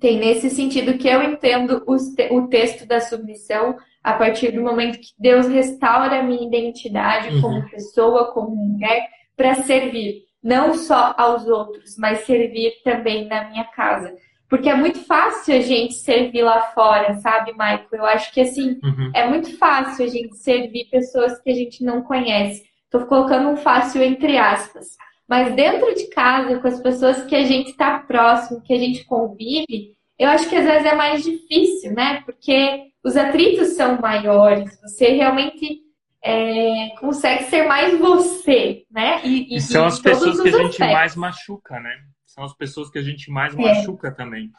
[0.03, 5.13] tem nesse sentido que eu entendo o texto da submissão a partir do momento que
[5.17, 7.41] Deus restaura a minha identidade uhum.
[7.41, 13.63] como pessoa, como mulher, para servir não só aos outros, mas servir também na minha
[13.63, 14.13] casa.
[14.49, 17.87] Porque é muito fácil a gente servir lá fora, sabe, Michael?
[17.93, 19.09] Eu acho que assim, uhum.
[19.15, 22.65] é muito fácil a gente servir pessoas que a gente não conhece.
[22.83, 24.97] Estou colocando um fácil entre aspas.
[25.33, 29.03] Mas dentro de casa, com as pessoas que a gente está próximo, que a gente
[29.03, 32.21] convive, eu acho que às vezes é mais difícil, né?
[32.23, 35.81] Porque os atritos são maiores, você realmente
[36.23, 39.25] é, consegue ser mais você, né?
[39.25, 40.93] E, e, são as pessoas que a gente aspectos.
[40.93, 41.95] mais machuca, né?
[42.27, 43.57] São as pessoas que a gente mais é.
[43.57, 44.51] machuca também.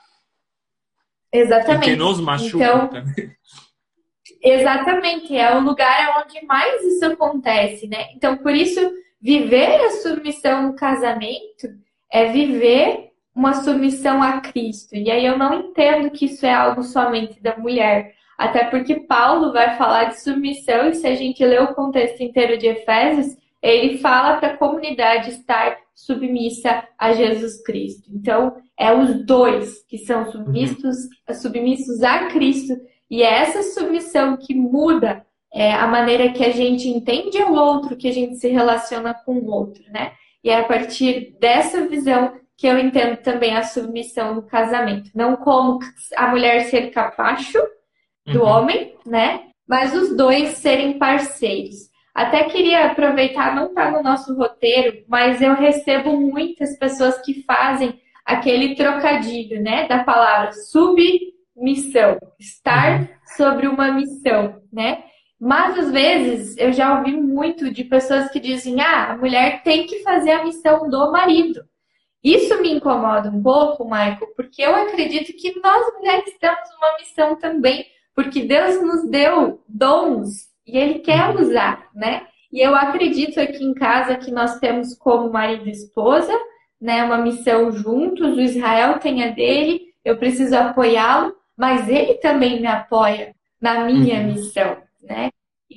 [1.32, 1.88] Exatamente.
[1.88, 3.30] E que nos machuca então, também.
[4.42, 8.08] Exatamente, é o lugar onde mais isso acontece, né?
[8.16, 8.80] Então, por isso,
[9.24, 11.66] viver a submissão no casamento
[12.12, 14.94] é viver uma submissão a Cristo.
[14.94, 18.14] E aí eu não entendo que isso é algo somente da mulher.
[18.36, 22.58] Até porque Paulo vai falar de submissão, e se a gente ler o contexto inteiro
[22.58, 28.10] de Efésios, ele fala para a comunidade estar submissa a Jesus Cristo.
[28.12, 30.96] Então, é os dois que são submissos,
[31.40, 32.74] submissos a Cristo
[33.10, 35.24] e é essa submissão que muda
[35.54, 39.34] é, a maneira que a gente entende o outro, que a gente se relaciona com
[39.34, 40.12] o outro, né?
[40.42, 45.10] E é a partir dessa visão que eu entendo também a submissão no casamento.
[45.14, 45.78] Não como
[46.16, 47.58] a mulher ser capacho
[48.26, 48.48] do uhum.
[48.48, 49.42] homem, né?
[49.66, 51.88] Mas os dois serem parceiros.
[52.12, 58.00] Até queria aproveitar, não está no nosso roteiro, mas eu recebo muitas pessoas que fazem
[58.24, 59.86] aquele trocadilho, né?
[59.86, 61.00] Da palavra sub
[61.56, 63.08] missão, estar uhum.
[63.36, 65.04] sobre uma missão, né?
[65.44, 69.86] Mas às vezes eu já ouvi muito de pessoas que dizem: ah, a mulher tem
[69.86, 71.62] que fazer a missão do marido.
[72.22, 77.36] Isso me incomoda um pouco, Michael, porque eu acredito que nós mulheres temos uma missão
[77.36, 81.42] também, porque Deus nos deu dons e Ele quer uhum.
[81.42, 82.26] usar, né?
[82.50, 86.32] E eu acredito aqui em casa que nós temos como marido e esposa,
[86.80, 92.62] né, uma missão juntos, o Israel tem a dele, eu preciso apoiá-lo, mas ele também
[92.62, 94.26] me apoia na minha uhum.
[94.28, 95.30] missão, né?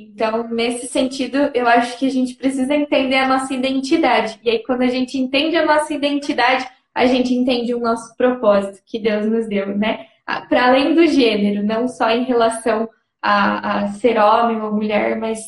[0.03, 4.39] Então, nesse sentido, eu acho que a gente precisa entender a nossa identidade.
[4.43, 8.81] E aí, quando a gente entende a nossa identidade, a gente entende o nosso propósito
[8.85, 10.07] que Deus nos deu, né?
[10.49, 12.89] Para além do gênero, não só em relação
[13.21, 15.39] a, a, ser homem ou mulher, mas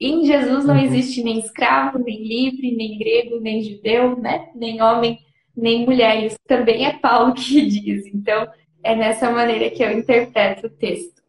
[0.00, 0.84] em Jesus não uhum.
[0.84, 4.48] existe nem escravo, nem livre, nem grego, nem judeu, né?
[4.54, 5.18] Nem homem,
[5.56, 6.24] nem mulher.
[6.24, 8.06] Isso também é Paulo que diz.
[8.06, 8.48] Então,
[8.82, 11.20] é nessa maneira que eu interpreto o texto.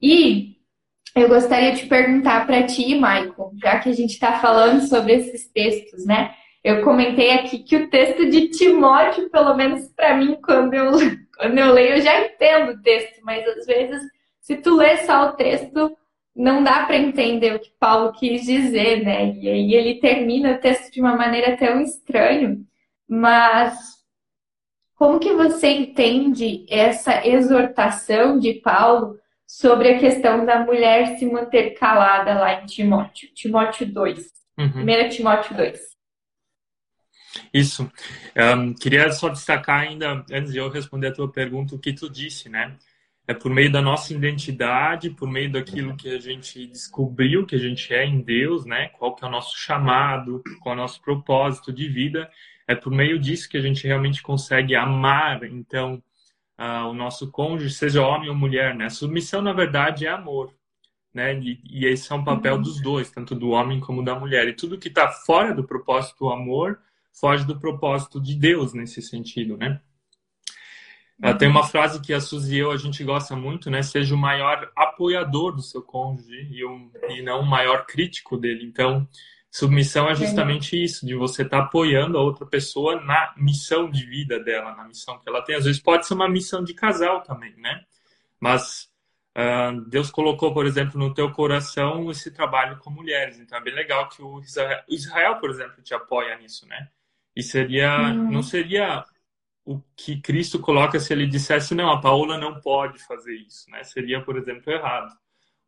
[0.00, 0.55] E
[1.16, 5.50] eu gostaria de perguntar para ti, Michael, já que a gente está falando sobre esses
[5.50, 6.34] textos, né?
[6.62, 10.92] Eu comentei aqui que o texto de Timóteo, pelo menos para mim, quando eu,
[11.38, 14.02] quando eu leio, eu já entendo o texto, mas às vezes,
[14.40, 15.96] se tu lê só o texto,
[16.34, 19.32] não dá para entender o que Paulo quis dizer, né?
[19.36, 22.58] E aí ele termina o texto de uma maneira tão estranha,
[23.08, 23.74] mas
[24.94, 31.70] como que você entende essa exortação de Paulo sobre a questão da mulher se manter
[31.70, 33.28] calada lá em Timóteo?
[33.34, 34.26] Timóteo 2.
[34.58, 34.82] Uhum.
[34.82, 35.80] 1 Timóteo 2.
[37.52, 37.90] Isso.
[38.34, 42.10] Um, queria só destacar ainda, antes de eu responder a tua pergunta, o que tu
[42.10, 42.76] disse, né?
[43.28, 47.58] É por meio da nossa identidade, por meio daquilo que a gente descobriu que a
[47.58, 48.88] gente é em Deus, né?
[48.90, 52.30] Qual que é o nosso chamado, qual é o nosso propósito de vida
[52.66, 56.02] é por meio disso que a gente realmente consegue amar, então,
[56.58, 58.88] uh, o nosso cônjuge, seja homem ou mulher, né?
[58.88, 60.52] Submissão, na verdade, é amor,
[61.12, 61.38] né?
[61.38, 62.62] E, e esse é um papel uhum.
[62.62, 64.48] dos dois, tanto do homem como da mulher.
[64.48, 66.78] E tudo que está fora do propósito do amor
[67.12, 69.80] foge do propósito de Deus nesse sentido, né?
[71.22, 71.38] Uhum.
[71.38, 73.82] Tem uma frase que a Suzy e eu a gente gosta muito, né?
[73.82, 78.66] Seja o maior apoiador do seu cônjuge e, um, e não o maior crítico dele.
[78.66, 79.08] Então,
[79.50, 84.04] Submissão é justamente isso, de você estar tá apoiando a outra pessoa na missão de
[84.04, 85.56] vida dela, na missão que ela tem.
[85.56, 87.82] Às vezes pode ser uma missão de casal também, né?
[88.38, 88.90] Mas
[89.36, 93.38] uh, Deus colocou, por exemplo, no teu coração esse trabalho com mulheres.
[93.38, 94.42] Então é bem legal que o
[94.88, 96.88] Israel, por exemplo, te apoia nisso, né?
[97.34, 98.30] E seria, uhum.
[98.30, 99.04] não seria
[99.64, 103.82] o que Cristo coloca se ele dissesse, não, a Paola não pode fazer isso, né?
[103.84, 105.12] Seria, por exemplo, errado.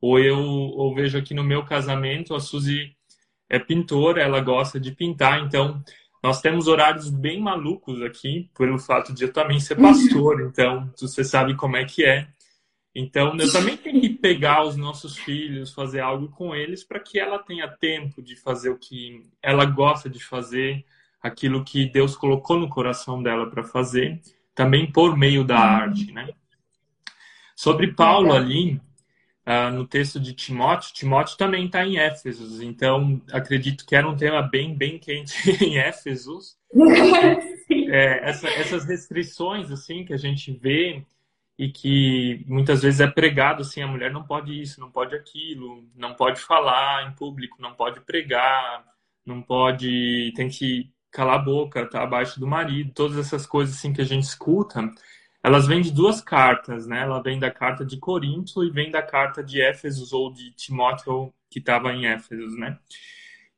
[0.01, 2.98] Ou eu ou vejo aqui no meu casamento, a Suzy
[3.49, 5.83] é pintora, ela gosta de pintar, então
[6.23, 11.25] nós temos horários bem malucos aqui, pelo fato de eu também ser pastor, então você
[11.25, 12.29] sabe como é que é.
[12.95, 17.19] Então eu também tenho que pegar os nossos filhos, fazer algo com eles para que
[17.19, 20.85] ela tenha tempo de fazer o que ela gosta de fazer,
[21.23, 24.21] aquilo que Deus colocou no coração dela para fazer,
[24.55, 26.31] também por meio da arte, né?
[27.55, 28.81] Sobre Paulo ali,
[29.49, 34.15] uh, no texto de Timóteo, Timóteo também está em Éfesos, então acredito que era um
[34.15, 35.35] tema bem, bem quente
[35.65, 36.59] em Éfesos.
[37.89, 41.03] é, essa, essas restrições assim que a gente vê
[41.59, 45.89] e que muitas vezes é pregado assim, a mulher não pode isso, não pode aquilo,
[45.97, 48.85] não pode falar em público, não pode pregar,
[49.25, 53.93] não pode, tem que calar a boca, tá abaixo do marido, todas essas coisas assim
[53.93, 54.89] que a gente escuta,
[55.42, 57.03] elas vêm de duas cartas, né?
[57.03, 61.33] Ela vem da carta de Corinto e vem da carta de Éfesos ou de Timóteo
[61.51, 62.79] que estava em Éfesos, né?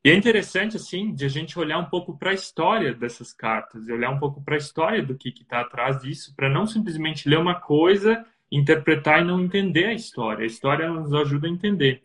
[0.03, 3.87] E é interessante assim de a gente olhar um pouco para a história dessas cartas,
[3.87, 7.29] e olhar um pouco para a história do que está atrás disso, para não simplesmente
[7.29, 10.43] ler uma coisa, interpretar e não entender a história.
[10.43, 12.01] A história nos ajuda a entender.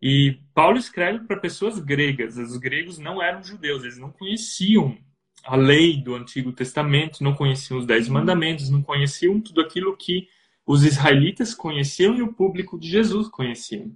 [0.00, 2.38] E Paulo escreve para pessoas gregas.
[2.38, 4.96] Os gregos não eram judeus, eles não conheciam
[5.44, 10.28] a lei do Antigo Testamento, não conheciam os Dez Mandamentos, não conheciam tudo aquilo que
[10.66, 13.90] os israelitas conheciam e o público de Jesus conheciam.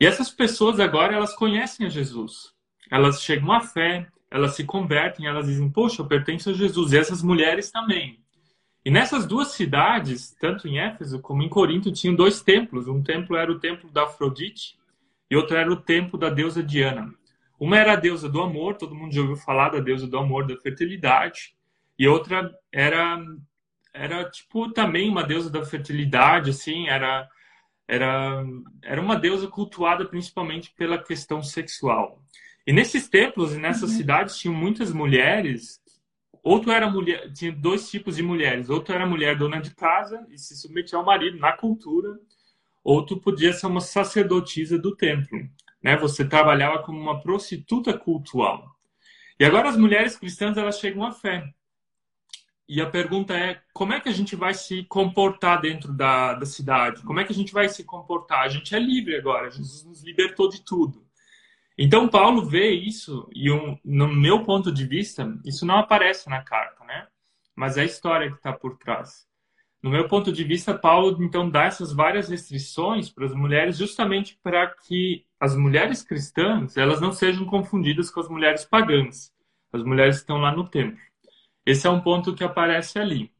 [0.00, 2.52] E essas pessoas agora elas conhecem a Jesus.
[2.90, 6.92] Elas chegam à fé, elas se convertem, elas dizem: "Poxa, eu pertenço a Jesus".
[6.92, 8.18] E essas mulheres também.
[8.84, 12.86] E nessas duas cidades, tanto em Éfeso como em Corinto, tinham dois templos.
[12.86, 14.76] Um templo era o templo da Afrodite
[15.30, 17.14] e outro era o templo da deusa Diana.
[17.58, 20.46] Uma era a deusa do amor, todo mundo já ouviu falar da deusa do amor,
[20.46, 21.54] da fertilidade,
[21.98, 23.18] e outra era
[23.92, 27.28] era tipo também uma deusa da fertilidade, assim, era
[27.86, 28.44] era
[28.82, 32.22] era uma deusa cultuada principalmente pela questão sexual.
[32.66, 33.96] E nesses templos e nessas uhum.
[33.96, 35.82] cidades tinham muitas mulheres
[36.44, 39.74] ou tu era mulher, tinha dois tipos de mulheres, ou tu era mulher dona de
[39.74, 42.20] casa e se submetia ao marido na cultura,
[42.84, 45.48] ou tu podia ser uma sacerdotisa do templo,
[45.84, 45.98] né?
[45.98, 48.74] Você trabalhava como uma prostituta cultual.
[49.38, 51.44] E agora as mulheres cristãs elas chegam à fé.
[52.66, 56.46] E a pergunta é como é que a gente vai se comportar dentro da, da
[56.46, 57.02] cidade?
[57.02, 58.40] Como é que a gente vai se comportar?
[58.40, 59.50] A gente é livre agora.
[59.50, 61.04] Jesus nos libertou de tudo.
[61.76, 66.40] Então, Paulo vê isso, e um, no meu ponto de vista, isso não aparece na
[66.40, 67.08] carta, né?
[67.54, 69.26] Mas é a história que está por trás.
[69.82, 74.38] No meu ponto de vista, Paulo então dá essas várias restrições para as mulheres, justamente
[74.42, 79.30] para que as mulheres cristãs elas não sejam confundidas com as mulheres pagãs,
[79.70, 80.98] as mulheres que estão lá no templo.
[81.66, 83.30] Esse é um ponto que aparece ali.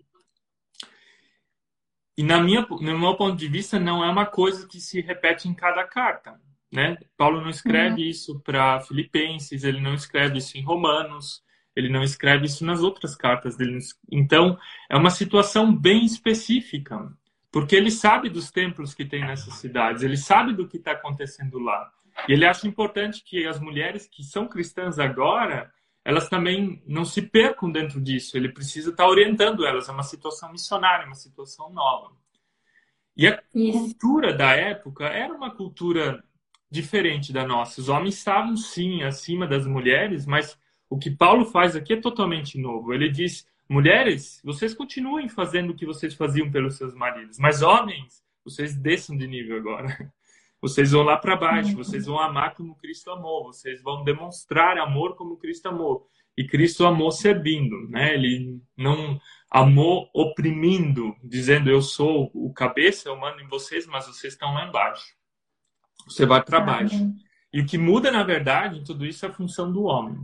[2.17, 5.49] E na minha, no meu ponto de vista, não é uma coisa que se repete
[5.49, 6.39] em cada carta.
[6.71, 6.99] Né?
[7.17, 8.09] Paulo não escreve uhum.
[8.09, 11.43] isso para Filipenses, ele não escreve isso em Romanos,
[11.75, 13.79] ele não escreve isso nas outras cartas dele.
[14.13, 14.59] Então,
[14.91, 17.11] é uma situação bem específica,
[17.55, 21.57] porque ele sabe dos templos que tem nessas cidades, ele sabe do que está acontecendo
[21.61, 21.89] lá.
[22.29, 25.73] E ele acha importante que as mulheres que são cristãs agora,
[26.05, 28.37] elas também não se percam dentro disso.
[28.37, 29.89] Ele precisa estar tá orientando elas.
[29.89, 32.11] É uma situação missionária, uma situação nova.
[33.17, 33.79] E a Isso.
[33.79, 36.25] cultura da época era uma cultura
[36.69, 37.81] diferente da nossa.
[37.81, 40.59] Os homens estavam sim acima das mulheres, mas
[40.91, 42.93] o que Paulo faz aqui é totalmente novo.
[42.93, 48.23] Ele diz: mulheres, vocês continuem fazendo o que vocês faziam pelos seus maridos, mas homens,
[48.45, 50.13] vocês desçam de nível agora.
[50.65, 51.77] Vocês vão lá para baixo, uhum.
[51.77, 56.09] vocês vão amar como Cristo amou, vocês vão demonstrar amor como Cristo amou.
[56.35, 58.15] E Cristo amou servindo, né?
[58.15, 64.33] Ele não amou oprimindo, dizendo eu sou o cabeça, eu mando em vocês, mas vocês
[64.33, 65.05] estão lá embaixo.
[66.07, 67.13] Você vai para baixo.
[67.53, 70.19] E o que muda, na verdade, em tudo isso é a função do homem.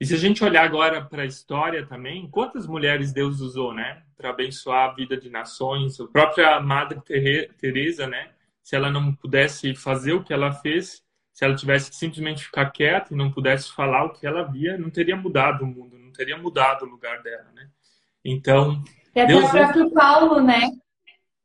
[0.00, 4.02] E se a gente olhar agora para a história também, quantas mulheres Deus usou, né,
[4.16, 5.98] para abençoar a vida de nações?
[5.98, 7.00] A própria Madre
[7.58, 8.30] Teresa, né,
[8.62, 12.70] se ela não pudesse fazer o que ela fez, se ela tivesse que simplesmente ficar
[12.70, 16.12] quieta e não pudesse falar o que ela via, não teria mudado o mundo, não
[16.12, 17.68] teria mudado o lugar dela, né?
[18.24, 18.82] Então,
[19.14, 20.70] e até Deus o próprio Paulo, né?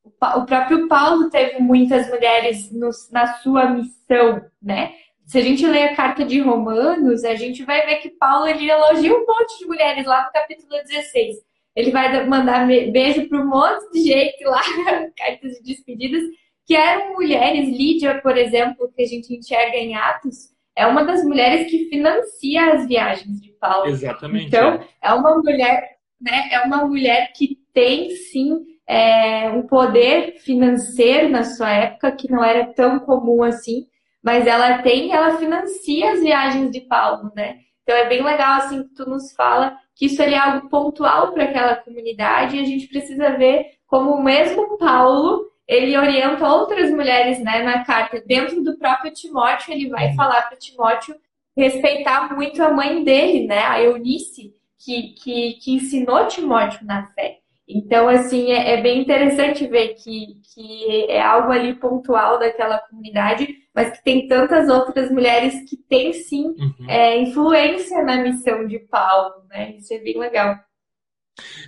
[0.03, 4.93] o próprio Paulo teve muitas mulheres no, na sua missão, né?
[5.31, 8.69] Se a gente ler a carta de Romanos, a gente vai ver que Paulo ele
[8.69, 11.37] elogia um monte de mulheres lá no capítulo 16.
[11.73, 14.59] Ele vai mandar beijo para um monte de gente lá,
[15.15, 16.21] cartas de despedidas,
[16.67, 17.69] que eram mulheres.
[17.69, 22.73] Lídia, por exemplo, que a gente enxerga em Atos, é uma das mulheres que financia
[22.73, 23.87] as viagens de Paulo.
[23.87, 24.47] Exatamente.
[24.47, 26.49] Então, é, é uma mulher, né?
[26.51, 32.43] É uma mulher que tem sim é, um poder financeiro na sua época que não
[32.43, 33.87] era tão comum assim,
[34.23, 37.59] mas ela tem, ela financia as viagens de Paulo, né?
[37.83, 41.43] Então é bem legal assim que tu nos fala que isso é algo pontual para
[41.45, 47.39] aquela comunidade e a gente precisa ver como o mesmo Paulo ele orienta outras mulheres,
[47.39, 51.15] né, na carta dentro do próprio Timóteo, ele vai falar para Timóteo
[51.55, 57.40] respeitar muito a mãe dele, né, a Eunice, que, que, que ensinou Timóteo na fé.
[57.67, 63.47] Então, assim, é, é, bem interessante ver que, que é algo ali pontual daquela comunidade,
[63.73, 66.89] mas que tem tantas outras mulheres que têm sim uhum.
[66.89, 69.75] é, influência na missão de Paulo, né?
[69.77, 70.57] Isso é bem legal.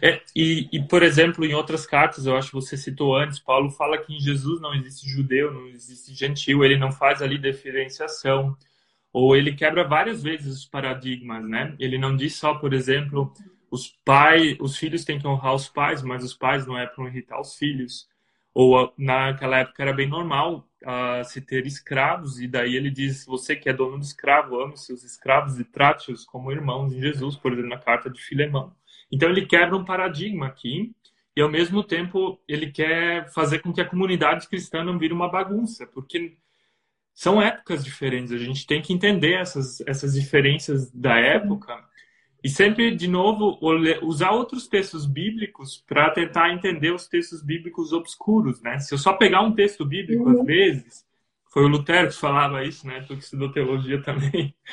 [0.01, 3.69] É, e, e, por exemplo, em outras cartas, eu acho que você citou antes, Paulo
[3.71, 8.55] fala que em Jesus não existe judeu, não existe gentil, ele não faz ali diferenciação,
[9.11, 11.75] ou ele quebra várias vezes os paradigmas, né?
[11.79, 13.31] Ele não diz só, por exemplo,
[13.73, 17.07] os pais, os filhos têm que honrar os pais, mas os pais não é para
[17.07, 18.07] irritar os filhos.
[18.53, 23.55] Ou naquela época era bem normal uh, se ter escravos, e daí ele diz: você
[23.55, 27.51] que é dono de escravo, ame seus escravos e trate-os como irmãos em Jesus, por
[27.51, 28.75] exemplo, na carta de Filemão.
[29.11, 30.93] Então ele quebra um paradigma aqui,
[31.35, 35.31] e ao mesmo tempo ele quer fazer com que a comunidade cristã não vire uma
[35.31, 36.37] bagunça, porque
[37.11, 41.91] são épocas diferentes, a gente tem que entender essas, essas diferenças da época
[42.43, 43.57] e sempre, de novo,
[44.01, 48.79] usar outros textos bíblicos para tentar entender os textos bíblicos obscuros, né?
[48.79, 50.41] Se eu só pegar um texto bíblico, uhum.
[50.41, 51.05] às vezes,
[51.49, 53.05] foi o Lutero que falava isso, né?
[53.07, 54.53] Tu que estudou teologia também.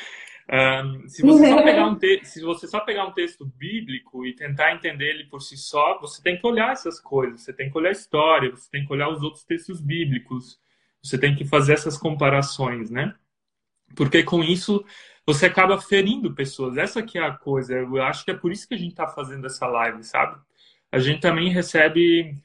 [0.51, 2.25] Um, se, você só pegar um te...
[2.25, 6.21] se você só pegar um texto bíblico e tentar entender ele por si só, você
[6.21, 9.07] tem que olhar essas coisas, você tem que olhar a história, você tem que olhar
[9.07, 10.59] os outros textos bíblicos,
[11.01, 13.15] você tem que fazer essas comparações, né?
[13.95, 14.83] Porque com isso
[15.25, 16.77] você acaba ferindo pessoas.
[16.77, 17.75] Essa que é a coisa.
[17.75, 20.39] Eu acho que é por isso que a gente está fazendo essa live, sabe?
[20.91, 22.37] A gente também recebe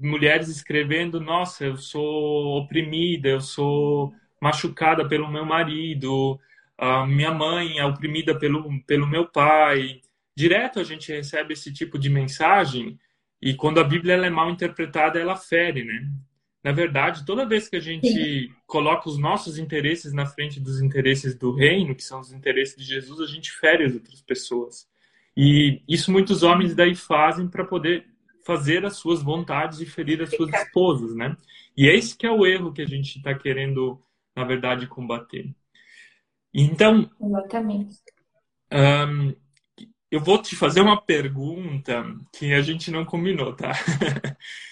[0.00, 6.38] mulheres escrevendo: Nossa, eu sou oprimida, eu sou machucada pelo meu marido,
[6.76, 10.00] a minha mãe é oprimida pelo, pelo meu pai.
[10.36, 12.98] Direto a gente recebe esse tipo de mensagem
[13.40, 16.08] e quando a Bíblia é mal interpretada, ela fere, né?
[16.62, 18.54] Na verdade, toda vez que a gente Sim.
[18.66, 22.84] coloca os nossos interesses na frente dos interesses do reino, que são os interesses de
[22.84, 24.86] Jesus, a gente fere as outras pessoas.
[25.36, 28.06] E isso muitos homens daí fazem para poder
[28.44, 31.36] fazer as suas vontades e ferir as suas esposas, né?
[31.76, 34.00] E esse que é o erro que a gente está querendo,
[34.36, 35.52] na verdade, combater.
[36.54, 37.96] Então, Exatamente.
[38.72, 39.34] Um,
[40.10, 43.72] eu vou te fazer uma pergunta que a gente não combinou, tá?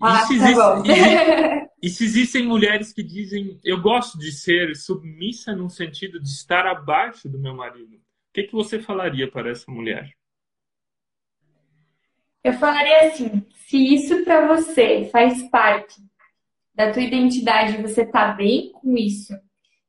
[0.00, 4.76] Ah, e, se tá e, e, se existem mulheres que dizem eu gosto de ser
[4.76, 8.00] submissa no sentido de estar abaixo do meu marido, o
[8.34, 10.10] que, que você falaria para essa mulher?
[12.44, 15.96] Eu falaria assim, se isso para você faz parte
[16.74, 19.34] da tua identidade, você tá bem com isso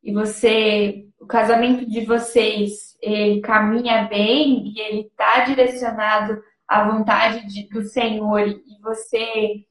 [0.08, 7.46] e você, o casamento de vocês, ele caminha bem e ele tá direcionado à vontade
[7.46, 9.67] de, do Senhor e você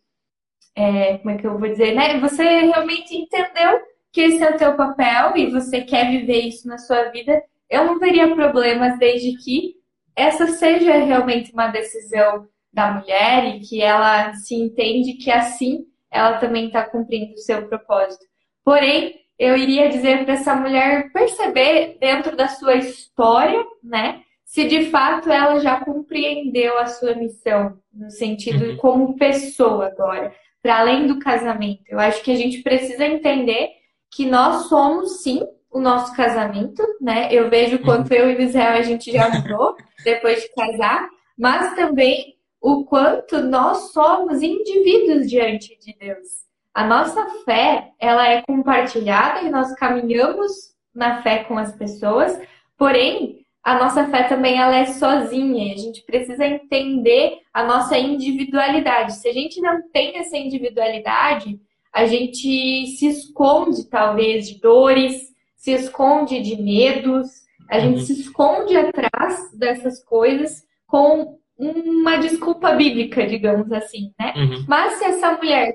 [0.77, 2.21] é, como é que eu vou dizer, né?
[2.21, 3.81] Você realmente entendeu
[4.13, 7.85] que esse é o teu papel e você quer viver isso na sua vida, eu
[7.85, 9.75] não teria problemas desde que
[10.15, 16.39] essa seja realmente uma decisão da mulher e que ela se entende que assim ela
[16.39, 18.25] também está cumprindo o seu propósito.
[18.65, 24.91] Porém, eu iria dizer para essa mulher perceber dentro da sua história, né, se de
[24.91, 28.77] fato ela já compreendeu a sua missão, no sentido uhum.
[28.77, 30.33] como pessoa agora
[30.67, 31.85] para além do casamento.
[31.89, 33.69] Eu acho que a gente precisa entender
[34.11, 37.29] que nós somos sim o nosso casamento, né?
[37.31, 41.09] Eu vejo quanto eu e o Israel a gente já mudou depois de casar,
[41.39, 46.27] mas também o quanto nós somos indivíduos diante de Deus.
[46.75, 52.37] A nossa fé, ela é compartilhada e nós caminhamos na fé com as pessoas,
[52.77, 55.75] porém, a nossa fé também ela é sozinha.
[55.75, 59.17] A gente precisa entender a nossa individualidade.
[59.17, 61.59] Se a gente não tem essa individualidade,
[61.93, 65.21] a gente se esconde talvez de dores,
[65.57, 67.27] se esconde de medos,
[67.69, 68.07] a gente uhum.
[68.07, 74.33] se esconde atrás dessas coisas com uma desculpa bíblica, digamos assim, né?
[74.37, 74.65] Uhum.
[74.69, 75.75] Mas se essa mulher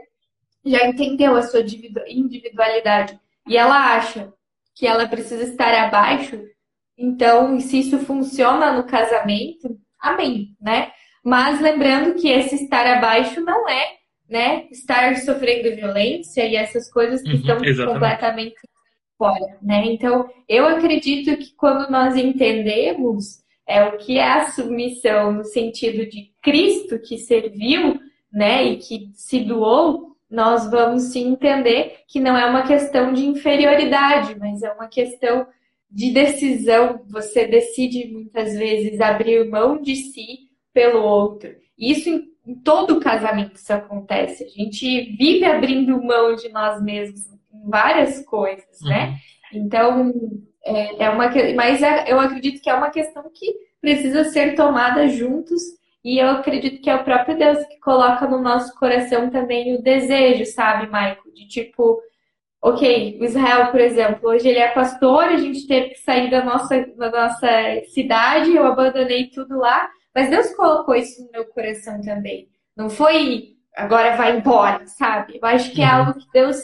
[0.66, 1.60] já entendeu a sua
[2.08, 4.32] individualidade e ela acha
[4.74, 6.42] que ela precisa estar abaixo
[7.02, 10.92] então, se isso funciona no casamento, amém, né?
[11.24, 13.96] Mas lembrando que esse estar abaixo não é,
[14.30, 17.94] né, estar sofrendo violência e essas coisas que uhum, estão exatamente.
[17.94, 18.56] completamente
[19.18, 19.84] fora, né?
[19.86, 26.10] Então, eu acredito que quando nós entendemos é o que é a submissão no sentido
[26.10, 28.00] de Cristo que serviu,
[28.32, 33.26] né, e que se doou, nós vamos sim entender que não é uma questão de
[33.26, 35.46] inferioridade, mas é uma questão
[35.92, 37.02] de decisão.
[37.10, 41.54] Você decide muitas vezes abrir mão de si pelo outro.
[41.78, 44.44] Isso em, em todo casamento isso acontece.
[44.44, 49.06] A gente vive abrindo mão de nós mesmos em várias coisas, né?
[49.06, 49.12] uhum.
[49.12, 49.18] né?
[49.54, 50.14] Então,
[50.64, 55.08] é, é uma mas é, eu acredito que é uma questão que precisa ser tomada
[55.08, 55.62] juntos
[56.04, 59.82] e eu acredito que é o próprio Deus que coloca no nosso coração também o
[59.82, 61.32] desejo, sabe, Maico?
[61.34, 62.00] De tipo,
[62.62, 66.44] ok, o Israel, por exemplo, hoje ele é pastor, a gente teve que sair da
[66.44, 67.48] nossa, da nossa
[67.94, 72.48] cidade, eu abandonei tudo lá, mas Deus colocou isso no meu coração também.
[72.78, 75.40] Não foi agora vai embora, sabe?
[75.42, 75.92] Eu acho que é uhum.
[75.92, 76.58] algo que Deus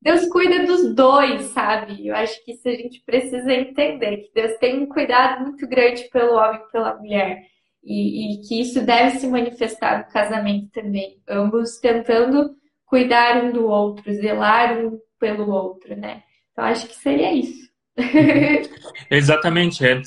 [0.00, 2.06] Deus cuida dos dois, sabe?
[2.06, 6.04] Eu acho que isso a gente precisa entender, que Deus tem um cuidado muito grande
[6.10, 7.42] pelo homem e pela mulher.
[7.82, 11.18] E, e, que isso deve se manifestar no casamento também.
[11.28, 16.22] Ambos tentando cuidar um do outro, zelar um pelo outro, né?
[16.52, 17.68] Então acho que seria isso.
[19.10, 20.02] Exatamente, é.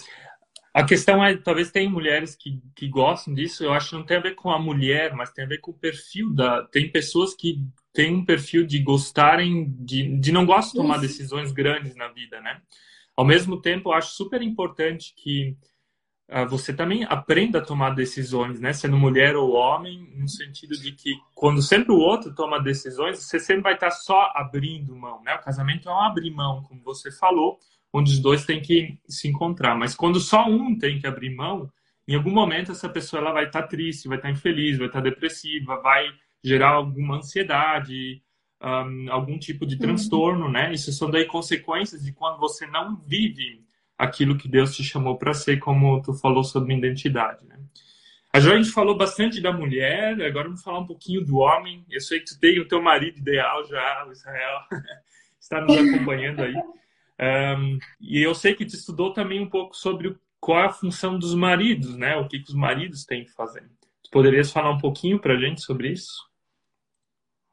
[0.73, 4.17] A questão é, talvez tem mulheres que, que gostam disso, eu acho que não tem
[4.17, 6.63] a ver com a mulher, mas tem a ver com o perfil da.
[6.67, 7.59] Tem pessoas que
[7.91, 12.39] têm um perfil de gostarem, de, de não gostam de tomar decisões grandes na vida,
[12.41, 12.61] né?
[13.15, 15.57] Ao mesmo tempo, eu acho super importante que
[16.49, 18.73] você também aprenda a tomar decisões, né?
[18.73, 23.39] Sendo mulher ou homem, no sentido de que quando sempre o outro toma decisões, você
[23.39, 25.35] sempre vai estar só abrindo mão, né?
[25.35, 27.57] O casamento é um abrir mão, como você falou
[27.93, 29.75] onde os dois têm que se encontrar.
[29.75, 31.71] Mas quando só um tem que abrir mão,
[32.07, 35.79] em algum momento essa pessoa ela vai estar triste, vai estar infeliz, vai estar depressiva,
[35.81, 36.07] vai
[36.43, 38.21] gerar alguma ansiedade,
[38.61, 39.81] um, algum tipo de uhum.
[39.81, 40.73] transtorno, né?
[40.73, 43.65] Isso são daí consequências de quando você não vive
[43.97, 47.57] aquilo que Deus te chamou para ser, como tu falou sobre identidade, né?
[48.31, 51.83] A gente falou bastante da mulher, agora vamos falar um pouquinho do homem.
[51.89, 54.59] Eu sei que tu tem o teu marido ideal já, o Israel,
[55.39, 56.53] está nos acompanhando aí.
[57.19, 61.17] Um, e eu sei que tu estudou também um pouco sobre qual é a função
[61.17, 62.15] dos maridos, né?
[62.17, 63.67] O que, que os maridos têm que fazer.
[64.03, 66.27] Tu poderias falar um pouquinho para a gente sobre isso?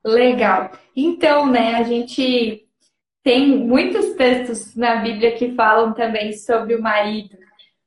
[0.05, 0.71] Legal.
[0.95, 2.64] Então, né, a gente
[3.25, 7.37] tem muitos textos na Bíblia que falam também sobre o marido.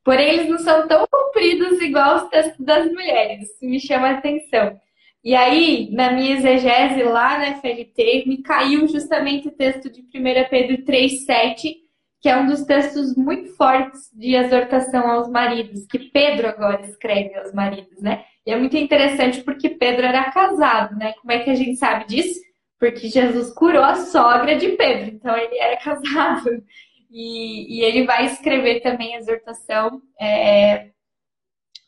[0.04, 3.44] Porém, eles não são tão compridos igual os textos das mulheres.
[3.44, 4.80] Isso me chama a atenção.
[5.24, 10.50] E aí, na minha exegese lá na FLT, me caiu justamente o texto de 1
[10.50, 11.76] Pedro 3,7,
[12.20, 17.36] que é um dos textos muito fortes de exortação aos maridos, que Pedro agora escreve
[17.36, 18.24] aos maridos, né?
[18.46, 21.14] E é muito interessante porque Pedro era casado, né?
[21.22, 22.47] Como é que a gente sabe disso?
[22.80, 26.64] Porque Jesus curou a sogra de Pedro, então ele era casado.
[27.10, 30.90] E, e ele vai escrever também a exortação é,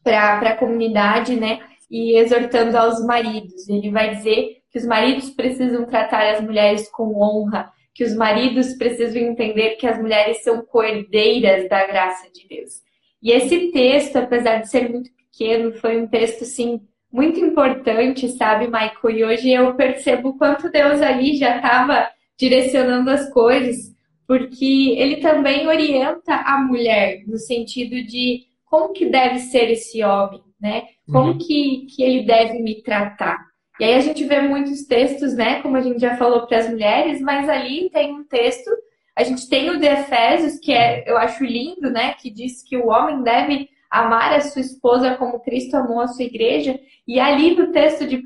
[0.03, 1.59] para a comunidade, né?
[1.89, 3.67] e exortando aos maridos.
[3.67, 8.75] Ele vai dizer que os maridos precisam tratar as mulheres com honra, que os maridos
[8.75, 12.81] precisam entender que as mulheres são cordeiras da graça de Deus.
[13.21, 16.79] E esse texto, apesar de ser muito pequeno, foi um texto, sim,
[17.11, 19.09] muito importante, sabe, Michael?
[19.09, 23.93] E hoje eu percebo quanto Deus ali já estava direcionando as coisas,
[24.27, 30.41] porque ele também orienta a mulher no sentido de como que deve ser esse homem,
[30.61, 30.83] né?
[31.11, 31.37] Como uhum.
[31.37, 33.49] que, que ele deve me tratar?
[33.79, 35.61] E aí a gente vê muitos textos, né?
[35.61, 38.69] Como a gente já falou para as mulheres, mas ali tem um texto,
[39.15, 42.13] a gente tem o de Efésios, que é, eu acho lindo, né?
[42.13, 46.25] Que diz que o homem deve amar a sua esposa como Cristo amou a sua
[46.25, 46.79] igreja.
[47.07, 48.21] E ali no texto de 1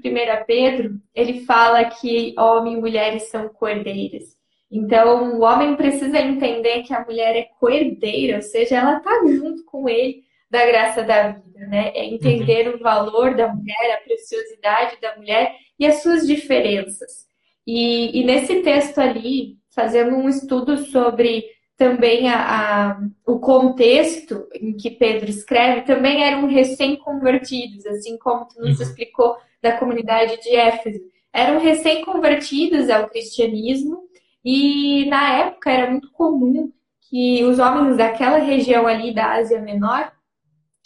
[0.45, 4.35] Pedro, ele fala que homem e mulheres são cordeiras.
[4.69, 9.63] Então, o homem precisa entender que a mulher é cordeira, ou seja, ela está junto
[9.65, 11.91] com ele da graça da vida, né?
[11.95, 12.75] É entender uhum.
[12.75, 17.27] o valor da mulher, a preciosidade da mulher e as suas diferenças.
[17.65, 21.45] E, e nesse texto ali, fazendo um estudo sobre
[21.83, 28.61] também a, a, o contexto em que Pedro escreve, também eram recém-convertidos, assim como tu
[28.61, 28.83] nos uhum.
[28.83, 31.01] explicou da comunidade de Éfeso.
[31.33, 34.03] Eram recém-convertidos ao cristianismo
[34.45, 36.71] e na época era muito comum
[37.09, 40.09] que os homens daquela região ali da Ásia Menor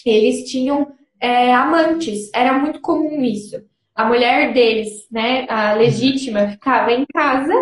[0.03, 3.61] eles tinham é, amantes, era muito comum isso.
[3.93, 7.53] A mulher deles, né, a legítima, ficava em casa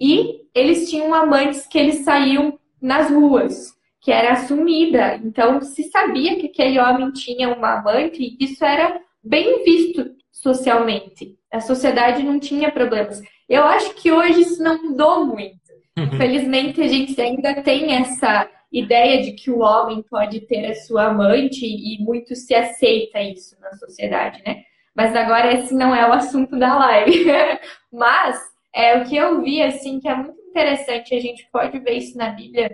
[0.00, 5.16] e eles tinham amantes que eles saíam nas ruas, que era assumida.
[5.16, 11.36] Então, se sabia que aquele homem tinha uma amante, e isso era bem visto socialmente.
[11.52, 13.22] A sociedade não tinha problemas.
[13.48, 15.60] Eu acho que hoje isso não mudou muito.
[15.96, 16.04] Uhum.
[16.04, 21.08] Infelizmente, a gente ainda tem essa ideia de que o homem pode ter a sua
[21.08, 24.62] amante e muito se aceita isso na sociedade, né?
[24.94, 27.26] Mas agora esse não é o assunto da live.
[27.92, 28.40] Mas
[28.74, 32.16] é o que eu vi assim que é muito interessante, a gente pode ver isso
[32.16, 32.70] na Bíblia,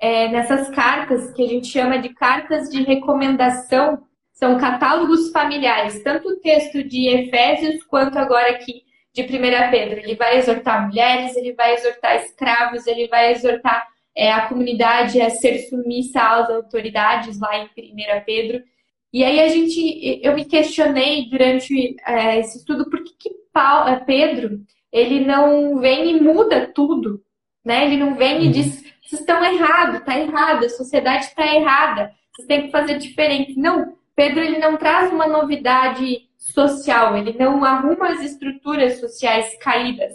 [0.00, 4.02] é, nessas cartas que a gente chama de cartas de recomendação,
[4.32, 8.82] são catálogos familiares, tanto o texto de Efésios quanto agora aqui
[9.14, 10.00] de 1 Pedro.
[10.00, 15.30] Ele vai exortar mulheres, ele vai exortar escravos, ele vai exortar é, a comunidade a
[15.30, 17.68] ser submissa às autoridades lá em 1
[18.26, 18.60] Pedro.
[19.12, 23.90] E aí a gente, eu me questionei durante é, esse estudo por que, que Paulo,
[23.90, 24.60] é, Pedro
[24.92, 27.22] ele não vem e muda tudo,
[27.64, 27.86] né?
[27.86, 28.52] Ele não vem e uhum.
[28.52, 33.58] diz vocês estão errados, está errado, a sociedade está errada, vocês têm que fazer diferente.
[33.58, 40.14] Não, Pedro ele não traz uma novidade social, ele não arruma as estruturas sociais caídas,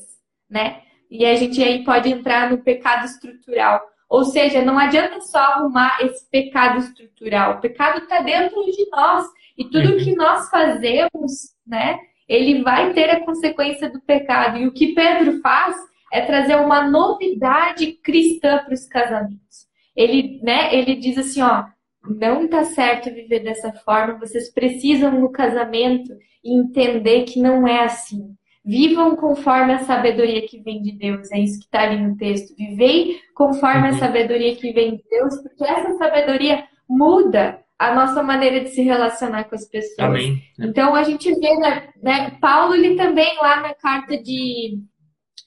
[0.50, 0.82] né?
[1.10, 3.82] E a gente aí pode entrar no pecado estrutural.
[4.10, 7.54] Ou seja, não adianta só arrumar esse pecado estrutural.
[7.54, 9.26] O pecado está dentro de nós.
[9.58, 9.98] E tudo uhum.
[9.98, 11.98] que nós fazemos, né,
[12.28, 14.58] ele vai ter a consequência do pecado.
[14.58, 15.76] E o que Pedro faz
[16.12, 19.68] é trazer uma novidade cristã para os casamentos.
[19.96, 21.66] Ele, né, ele diz assim, ó,
[22.08, 26.14] não está certo viver dessa forma, vocês precisam no casamento
[26.44, 28.36] entender que não é assim.
[28.64, 32.54] Vivam conforme a sabedoria que vem de Deus, é isso que está ali no texto.
[32.56, 33.98] Vivei conforme a uhum.
[33.98, 39.44] sabedoria que vem de Deus, porque essa sabedoria muda a nossa maneira de se relacionar
[39.46, 40.00] com as pessoas.
[40.00, 40.42] Amém.
[40.60, 44.80] Então a gente vê, né, né Paulo ele também lá na carta de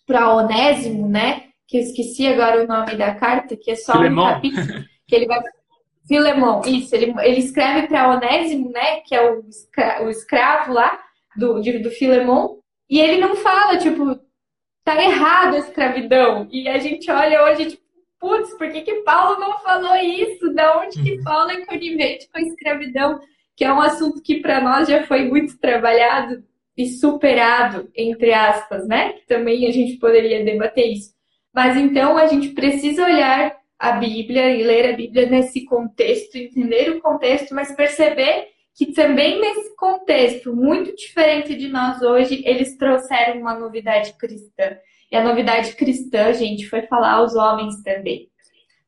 [0.06, 4.22] para Onésimo, né, que eu esqueci agora o nome da carta, que é só Filemon.
[4.22, 5.40] um capítulo, que ele vai
[6.08, 10.04] Filemon, isso, ele, ele escreve para Onésimo, né, que é o, escra...
[10.04, 10.98] o escravo lá
[11.36, 12.56] do, de, do Filemon,
[12.88, 14.18] e ele não fala, tipo,
[14.84, 16.48] tá errado a escravidão.
[16.50, 17.82] E a gente olha hoje, tipo,
[18.20, 20.52] putz, por que, que Paulo não falou isso?
[20.52, 21.24] Da onde que uhum.
[21.24, 23.20] Paulo é conivente com a escravidão?
[23.56, 26.44] Que é um assunto que para nós já foi muito trabalhado
[26.76, 29.14] e superado, entre aspas, né?
[29.14, 31.12] Que também a gente poderia debater isso.
[31.52, 36.90] Mas então a gente precisa olhar a Bíblia e ler a Bíblia nesse contexto, entender
[36.90, 43.40] o contexto, mas perceber que também nesse contexto muito diferente de nós hoje, eles trouxeram
[43.40, 44.76] uma novidade cristã.
[45.10, 48.30] E a novidade cristã, gente, foi falar aos homens também.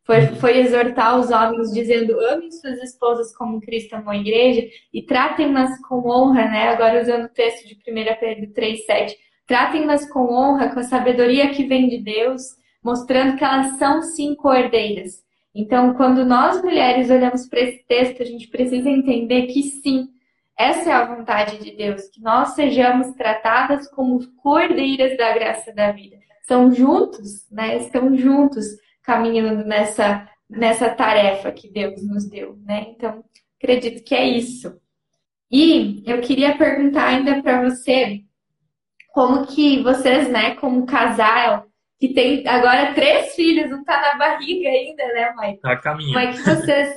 [0.05, 5.03] Foi, foi exortar os homens dizendo: amem suas esposas como Cristo amou a igreja e
[5.03, 6.69] tratem-nas com honra, né?
[6.69, 7.81] Agora usando o texto de 1
[8.21, 9.15] Pedro 3,7.
[9.47, 12.43] Tratem-nas com honra, com a sabedoria que vem de Deus,
[12.83, 15.23] mostrando que elas são sim cordeiras.
[15.55, 20.09] Então, quando nós mulheres olhamos para esse texto, a gente precisa entender que sim,
[20.59, 25.93] essa é a vontade de Deus, que nós sejamos tratadas como cordeiras da graça da
[25.93, 26.17] vida.
[26.43, 27.77] São juntos, né?
[27.79, 28.67] Estão juntos
[29.03, 32.87] caminhando nessa, nessa tarefa que Deus nos deu, né?
[32.91, 33.25] Então,
[33.59, 34.81] acredito que é isso.
[35.51, 38.23] E eu queria perguntar ainda para você
[39.13, 41.67] como que vocês, né, como casal,
[42.01, 45.57] que tem agora três filhos, não tá na barriga ainda, né, mãe?
[45.59, 46.15] Tá caminhando.
[46.15, 46.97] Como é que vocês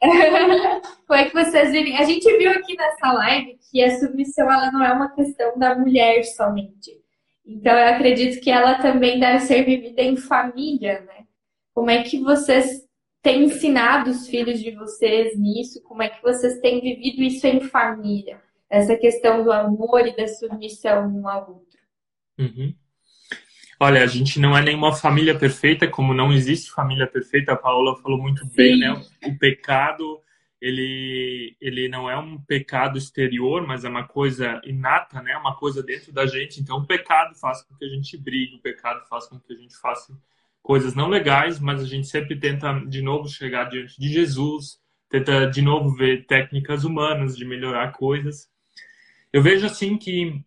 [1.06, 1.96] como é que vocês vivem?
[1.96, 5.74] A gente viu aqui nessa live que a submissão ela não é uma questão da
[5.76, 6.96] mulher somente.
[7.44, 11.26] Então eu acredito que ela também deve ser vivida em família, né?
[11.74, 12.86] Como é que vocês
[13.22, 15.82] têm ensinado os filhos de vocês nisso?
[15.82, 18.40] Como é que vocês têm vivido isso em família?
[18.70, 21.78] Essa questão do amor e da submissão um ao outro.
[22.38, 22.74] Uhum.
[23.80, 27.52] Olha, a gente não é nenhuma família perfeita, como não existe família perfeita.
[27.52, 28.52] A Paola falou muito Sim.
[28.56, 28.90] bem, né?
[29.24, 30.20] O pecado,
[30.60, 35.36] ele, ele não é um pecado exterior, mas é uma coisa inata, né?
[35.36, 36.60] Uma coisa dentro da gente.
[36.60, 39.56] Então, o pecado faz com que a gente brigue, o pecado faz com que a
[39.56, 40.12] gente faça
[40.60, 45.46] coisas não legais, mas a gente sempre tenta de novo chegar diante de Jesus, tenta
[45.46, 48.50] de novo ver técnicas humanas de melhorar coisas.
[49.32, 50.42] Eu vejo assim que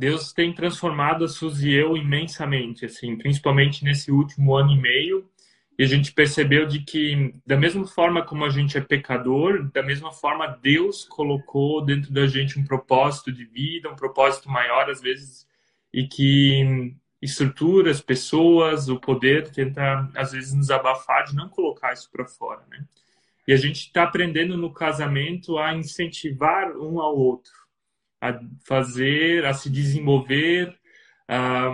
[0.00, 5.28] Deus tem transformado a Suzy e eu imensamente, assim, principalmente nesse último ano e meio.
[5.78, 9.82] E a gente percebeu de que, da mesma forma como a gente é pecador, da
[9.82, 15.02] mesma forma Deus colocou dentro da gente um propósito de vida, um propósito maior às
[15.02, 15.46] vezes,
[15.92, 22.10] e que estruturas, pessoas, o poder tenta às vezes nos abafar de não colocar isso
[22.10, 22.86] para fora, né?
[23.46, 27.59] E a gente está aprendendo no casamento a incentivar um ao outro
[28.20, 30.76] a fazer, a se desenvolver,
[31.28, 31.72] a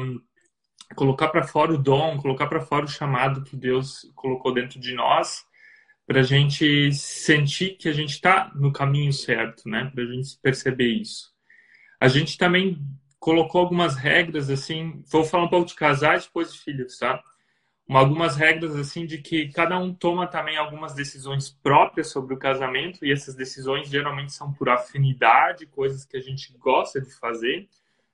[0.94, 4.94] colocar para fora o dom, colocar para fora o chamado que Deus colocou dentro de
[4.94, 5.44] nós,
[6.06, 9.90] para a gente sentir que a gente está no caminho certo, né?
[9.92, 11.34] Para a gente perceber isso.
[12.00, 12.78] A gente também
[13.18, 17.20] colocou algumas regras, assim, vou falar um pouco de casais depois de filhos, tá?
[17.88, 23.04] Algumas regras assim de que cada um toma também algumas decisões próprias sobre o casamento
[23.04, 27.68] e essas decisões geralmente são por afinidade, coisas que a gente gosta de fazer.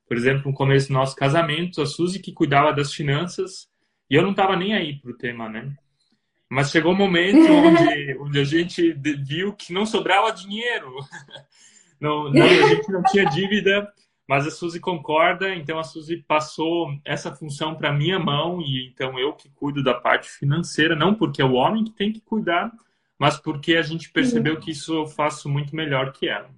[0.07, 3.68] Por exemplo, no começo do nosso casamento, a Suzy que cuidava das finanças
[4.11, 5.75] e eu não estava nem aí pro tema, né?
[6.51, 10.95] Mas chegou um momento onde, onde a gente viu que não sobrava dinheiro.
[11.99, 13.89] Não, não, a gente não tinha dívida
[14.33, 19.18] mas a Suzy concorda, então a Suzy passou essa função para minha mão e então
[19.18, 22.72] eu que cuido da parte financeira, não porque é o homem que tem que cuidar,
[23.18, 26.49] mas porque a gente percebeu que isso eu faço muito melhor que ela.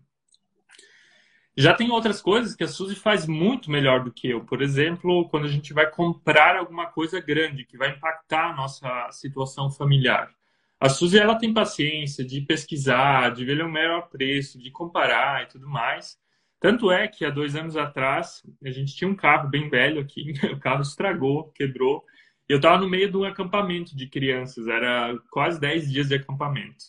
[1.57, 4.45] Já tem outras coisas que a Suzy faz muito melhor do que eu.
[4.45, 9.11] Por exemplo, quando a gente vai comprar alguma coisa grande que vai impactar a nossa
[9.11, 10.33] situação familiar.
[10.79, 15.47] A Suzy ela tem paciência de pesquisar, de ver o melhor preço, de comparar e
[15.47, 16.22] tudo mais.
[16.65, 20.33] Tanto é que há dois anos atrás, a gente tinha um carro bem velho aqui,
[20.51, 22.03] o carro estragou, quebrou.
[22.49, 26.87] Eu estava no meio de um acampamento de crianças, era quase 10 dias de acampamento.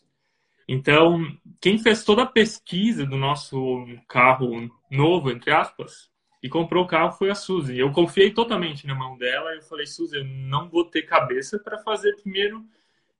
[0.65, 1.27] Então,
[1.59, 6.09] quem fez toda a pesquisa do nosso carro novo, entre aspas,
[6.41, 7.77] e comprou o carro foi a Suzy.
[7.77, 11.59] Eu confiei totalmente na mão dela e eu falei, Suzy, eu não vou ter cabeça
[11.59, 12.63] para fazer primeiro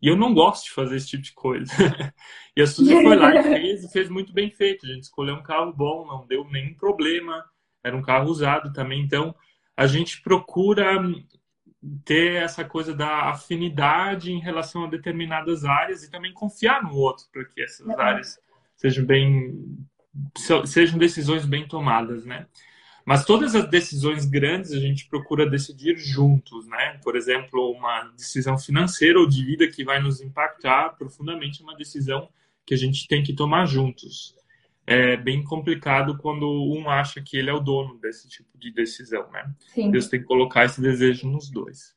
[0.02, 1.72] e eu não gosto de fazer esse tipo de coisa.
[2.56, 4.86] e a Suzy foi lá e fez, e fez muito bem feito.
[4.86, 7.43] A gente escolheu um carro bom, não deu nenhum problema.
[7.84, 9.02] Era um carro usado também.
[9.02, 9.34] Então,
[9.76, 11.02] a gente procura
[12.04, 17.26] ter essa coisa da afinidade em relação a determinadas áreas e também confiar no outro
[17.32, 18.39] para que essas áreas
[18.76, 19.78] sejam bem
[20.66, 22.48] sejam decisões bem tomadas, né?
[23.06, 26.99] Mas todas as decisões grandes a gente procura decidir juntos, né?
[27.03, 31.76] Por exemplo, uma decisão financeira ou de vida que vai nos impactar profundamente é uma
[31.76, 32.28] decisão
[32.66, 34.36] que a gente tem que tomar juntos.
[34.88, 39.30] É bem complicado quando um acha que ele é o dono desse tipo de decisão,
[39.32, 39.53] né?
[39.74, 39.91] Sim.
[39.91, 41.93] Deus tem que colocar esse desejo nos dois.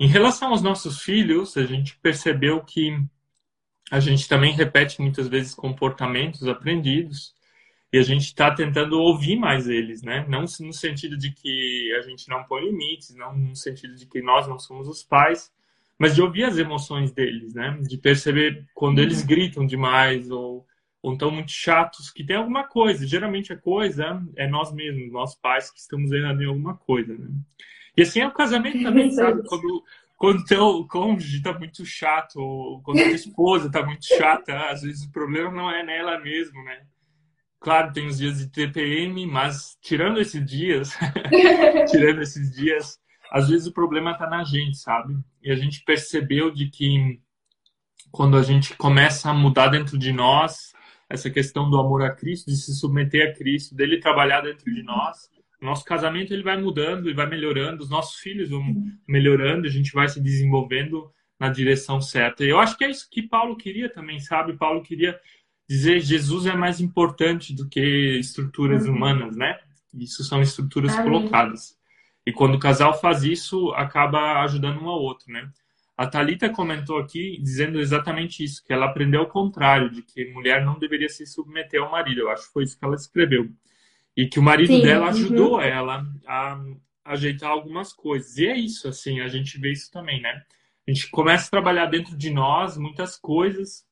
[0.00, 2.98] Em relação aos nossos filhos, a gente percebeu que
[3.90, 7.34] a gente também repete muitas vezes comportamentos aprendidos
[7.92, 10.26] e a gente está tentando ouvir mais eles, né?
[10.28, 14.20] Não no sentido de que a gente não põe limites, não no sentido de que
[14.20, 15.50] nós não somos os pais,
[15.98, 17.78] mas de ouvir as emoções deles, né?
[17.82, 20.66] De perceber quando eles gritam demais ou
[21.00, 23.06] ou estão muito chatos, que tem alguma coisa.
[23.06, 27.28] Geralmente a coisa é nós mesmos, nós pais que estamos errando em alguma coisa, né?
[27.96, 29.42] E assim é o casamento também, sabe?
[29.46, 29.84] Quando
[30.16, 34.82] quando teu cônjuge está muito chato, ou quando a tua esposa está muito chata, às
[34.82, 36.82] vezes o problema não é nela mesmo, né?
[37.60, 40.90] Claro, tem os dias de TPM, mas tirando esses dias,
[41.90, 42.98] tirando esses dias,
[43.30, 45.14] às vezes o problema está na gente, sabe?
[45.42, 47.20] E a gente percebeu de que
[48.10, 50.72] quando a gente começa a mudar dentro de nós,
[51.08, 54.82] essa questão do amor a Cristo, de se submeter a Cristo, dele trabalhar dentro de
[54.82, 55.28] nós,
[55.60, 58.62] nosso casamento ele vai mudando e vai melhorando, os nossos filhos vão
[59.06, 62.44] melhorando, a gente vai se desenvolvendo na direção certa.
[62.44, 64.56] E eu acho que é isso que Paulo queria também, sabe?
[64.56, 65.18] Paulo queria
[65.68, 68.94] dizer Jesus é mais importante do que estruturas uhum.
[68.94, 69.58] humanas, né?
[69.94, 71.04] Isso são estruturas Amém.
[71.04, 71.76] colocadas.
[72.26, 75.50] E quando o casal faz isso, acaba ajudando um ao outro, né?
[75.96, 80.64] A Talita comentou aqui dizendo exatamente isso, que ela aprendeu ao contrário, de que mulher
[80.64, 82.20] não deveria se submeter ao marido.
[82.20, 83.50] Eu acho que foi isso que ela escreveu.
[84.16, 85.10] E que o marido Sim, dela uhum.
[85.10, 85.60] ajudou uhum.
[85.60, 86.60] ela a
[87.04, 88.36] ajeitar algumas coisas.
[88.36, 90.42] E é isso, assim, a gente vê isso também, né?
[90.86, 93.87] A gente começa a trabalhar dentro de nós muitas coisas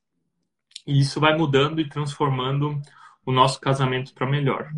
[0.86, 2.80] e isso vai mudando e transformando
[3.24, 4.70] o nosso casamento para melhor.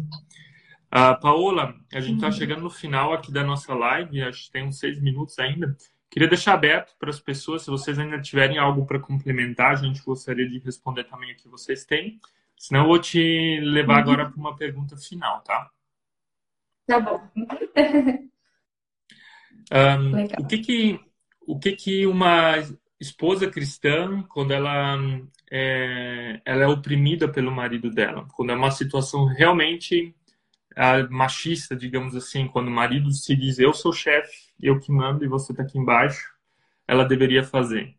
[0.89, 4.67] Uh, Paola, a gente está chegando no final aqui da nossa live, acho que tem
[4.67, 5.77] uns seis minutos ainda.
[6.11, 10.03] Queria deixar aberto para as pessoas, se vocês ainda tiverem algo para complementar, a gente
[10.03, 12.19] gostaria de responder também o que vocês têm.
[12.57, 14.01] Senão eu vou te levar uhum.
[14.01, 15.71] agora para uma pergunta final, tá?
[16.87, 17.21] Tá bom.
[19.71, 21.01] um, o que que
[21.47, 22.55] o que que uma
[23.01, 24.99] esposa cristã, quando ela
[25.51, 30.15] é, ela é oprimida pelo marido dela, quando é uma situação realmente
[30.73, 35.25] uh, machista, digamos assim, quando o marido se diz eu sou chefe, eu que mando
[35.25, 36.33] e você está aqui embaixo,
[36.87, 37.95] ela deveria fazer.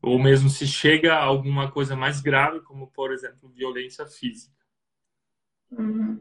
[0.00, 4.56] Ou mesmo se chega a alguma coisa mais grave, como por exemplo violência física.
[5.70, 6.20] Uhum.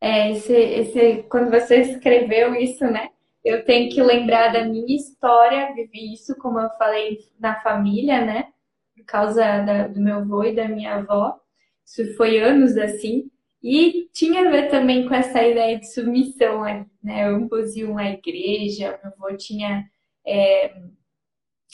[0.00, 3.10] É, esse, esse, quando você escreveu isso, né?
[3.44, 8.48] Eu tenho que lembrar da minha história, vivi isso, como eu falei, na família, né?
[8.94, 11.38] Por causa da, do meu avô e da minha avó.
[11.84, 13.30] Isso foi anos assim.
[13.62, 16.62] E tinha a ver também com essa ideia de submissão,
[17.02, 17.24] né?
[17.24, 19.84] Ambos iam à igreja, meu avô tinha.
[20.26, 20.74] É...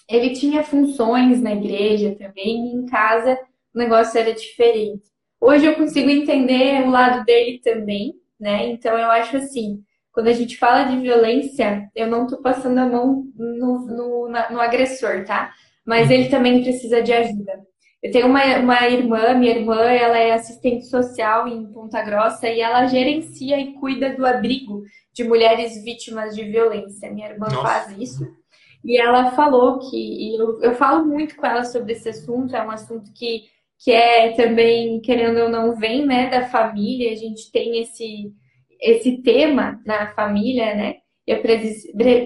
[0.09, 3.39] Ele tinha funções na igreja também, e em casa
[3.75, 5.05] o negócio era diferente.
[5.41, 8.69] Hoje eu consigo entender o lado dele também, né?
[8.69, 9.85] Então eu acho assim,
[10.17, 14.61] quando a gente fala de violência, eu não tô passando a mão no, no, no
[14.63, 15.53] agressor, tá?
[15.85, 17.61] Mas ele também precisa de ajuda.
[18.03, 22.63] Eu tenho uma, uma irmã, minha irmã, ela é assistente social em Ponta Grossa e
[22.63, 27.13] ela gerencia e cuida do abrigo de mulheres vítimas de violência.
[27.13, 27.61] Minha irmã Nossa.
[27.61, 28.27] faz isso.
[28.83, 32.67] E ela falou que, e eu, eu falo muito com ela sobre esse assunto, é
[32.67, 33.43] um assunto que,
[33.79, 38.33] que é também, querendo ou não, vem né, da família, a gente tem esse,
[38.81, 40.97] esse tema na família, né?
[41.27, 41.41] Eu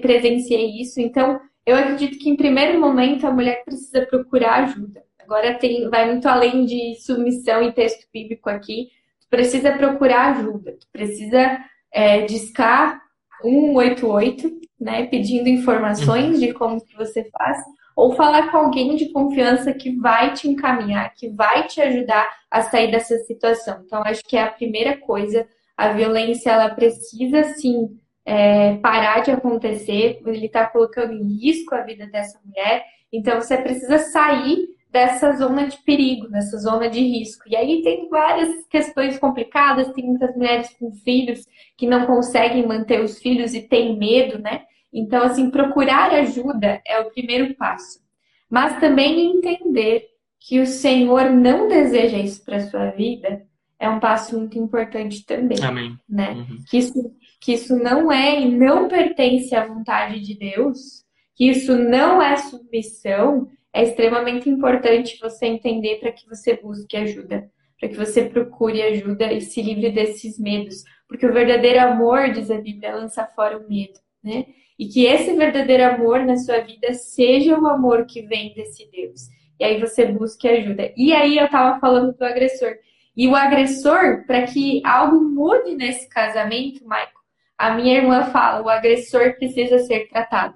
[0.01, 5.03] presenciei isso, então eu acredito que em primeiro momento a mulher precisa procurar ajuda.
[5.23, 8.89] Agora tem, vai muito além de submissão e texto bíblico aqui.
[9.21, 11.59] Tu precisa procurar ajuda, tu precisa
[11.91, 13.01] é, discar
[13.41, 17.57] 188, né, pedindo informações de como que você faz,
[17.95, 22.61] ou falar com alguém de confiança que vai te encaminhar, que vai te ajudar a
[22.63, 23.83] sair dessa situação.
[23.85, 25.47] Então, acho que é a primeira coisa.
[25.77, 30.21] A violência, ela precisa, sim, é, parar de acontecer.
[30.25, 32.83] Ele está colocando em risco a vida dessa mulher.
[33.11, 37.43] Então, você precisa sair dessa zona de perigo, dessa zona de risco.
[37.47, 41.47] E aí tem várias questões complicadas, tem muitas mulheres com filhos
[41.77, 44.63] que não conseguem manter os filhos e têm medo, né?
[44.93, 48.01] Então, assim, procurar ajuda é o primeiro passo.
[48.49, 50.07] Mas também entender
[50.37, 53.45] que o Senhor não deseja isso para sua vida
[53.81, 55.57] é um passo muito importante também.
[55.63, 55.97] Amém.
[56.07, 56.33] Né?
[56.33, 56.57] Uhum.
[56.69, 61.03] Que, isso, que isso não é e não pertence à vontade de Deus,
[61.35, 67.49] que isso não é submissão, é extremamente importante você entender para que você busque ajuda,
[67.79, 72.51] para que você procure ajuda e se livre desses medos, porque o verdadeiro amor, diz
[72.51, 74.45] a Bíblia, lança fora o medo, né?
[74.77, 79.21] E que esse verdadeiro amor na sua vida seja o amor que vem desse Deus.
[79.59, 80.91] E aí você busque ajuda.
[80.95, 82.75] E aí eu estava falando do agressor.
[83.15, 87.09] E o agressor, para que algo mude nesse casamento, Michael,
[87.57, 90.55] a minha irmã fala, o agressor precisa ser tratado.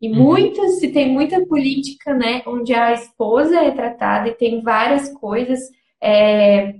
[0.00, 0.16] E uhum.
[0.16, 5.60] muitas, se tem muita política, né, onde a esposa é tratada e tem várias coisas.
[6.02, 6.74] É,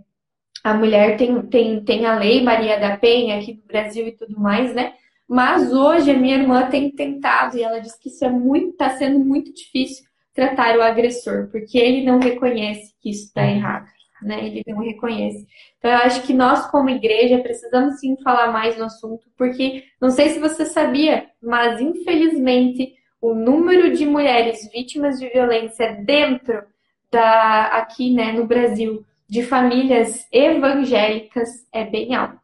[0.64, 4.40] a mulher tem, tem, tem a lei Maria da Penha aqui no Brasil e tudo
[4.40, 4.94] mais, né?
[5.28, 8.90] Mas hoje a minha irmã tem tentado e ela diz que isso é muito, está
[8.90, 13.50] sendo muito difícil tratar o agressor, porque ele não reconhece que isso está uhum.
[13.50, 13.86] errado,
[14.24, 14.46] né?
[14.46, 15.46] Ele não reconhece.
[15.78, 20.10] Então eu acho que nós como igreja precisamos sim falar mais no assunto, porque não
[20.10, 26.62] sei se você sabia, mas infelizmente o número de mulheres vítimas de violência dentro
[27.10, 32.40] da aqui, né, no Brasil, de famílias evangélicas é bem alto.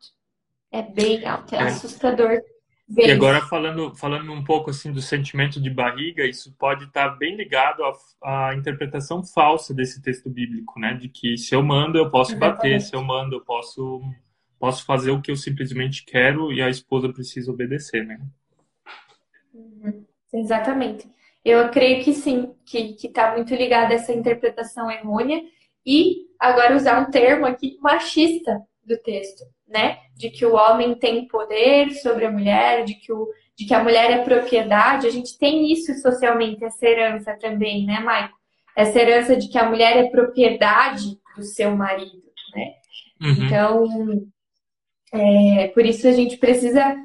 [0.71, 1.71] É bem alto, é, é.
[2.97, 7.37] E agora falando, falando um pouco assim do sentimento de barriga, isso pode estar bem
[7.37, 10.95] ligado à, à, interpretação falsa desse texto bíblico, né?
[10.95, 12.57] De que se eu mando, eu posso Exatamente.
[12.57, 14.01] bater, se eu mando, eu posso,
[14.59, 18.19] posso fazer o que eu simplesmente quero e a esposa precisa obedecer, né?
[19.53, 20.07] Uhum.
[20.33, 21.07] Exatamente.
[21.45, 25.43] Eu creio que sim, que está muito ligada a essa interpretação errônea
[25.85, 29.99] e agora usar um termo aqui machista do texto, né?
[30.17, 33.83] De que o homem tem poder sobre a mulher, de que, o, de que a
[33.83, 35.07] mulher é propriedade.
[35.07, 38.37] A gente tem isso socialmente, essa herança também, né, Maico?
[38.77, 42.23] Essa herança de que a mulher é propriedade do seu marido,
[42.55, 42.73] né?
[43.21, 43.45] Uhum.
[43.45, 43.87] Então,
[45.13, 46.97] é, por isso a gente precisa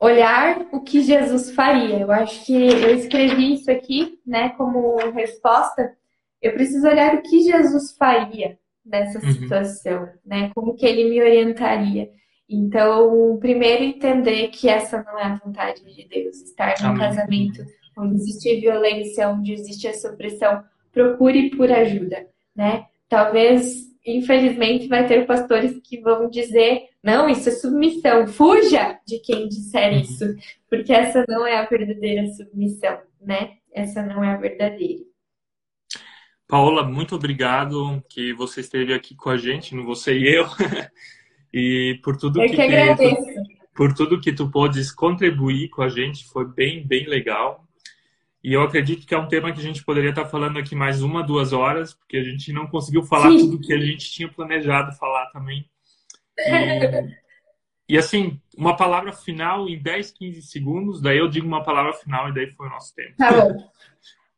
[0.00, 2.00] olhar o que Jesus faria.
[2.00, 5.96] Eu acho que eu escrevi isso aqui, né, como resposta.
[6.40, 9.32] Eu preciso olhar o que Jesus faria nessa uhum.
[9.32, 10.50] situação, né?
[10.54, 12.10] Como que ele me orientaria.
[12.48, 16.42] Então, primeiro entender que essa não é a vontade de Deus.
[16.42, 17.64] Estar num casamento
[17.96, 20.62] onde existe violência, onde existe essa opressão,
[20.92, 22.86] procure por ajuda, né?
[23.08, 28.26] Talvez, infelizmente, vai ter pastores que vão dizer não, isso é submissão.
[28.28, 30.00] Fuja de quem disser uhum.
[30.00, 30.24] isso,
[30.70, 33.54] porque essa não é a verdadeira submissão, né?
[33.74, 35.02] Essa não é a verdadeira.
[36.52, 40.44] Paola, muito obrigado que você esteve aqui com a gente, não você e eu,
[41.50, 43.24] e por tudo eu que, que agradeço.
[43.74, 47.66] por tudo que tu podes contribuir com a gente, foi bem, bem legal.
[48.44, 51.02] E eu acredito que é um tema que a gente poderia estar falando aqui mais
[51.02, 53.38] uma, duas horas, porque a gente não conseguiu falar Sim.
[53.38, 55.66] tudo que a gente tinha planejado falar também.
[56.38, 61.94] E, e, assim, uma palavra final em 10, 15 segundos, daí eu digo uma palavra
[61.94, 63.16] final e daí foi o nosso tempo.
[63.16, 63.56] Tá bom.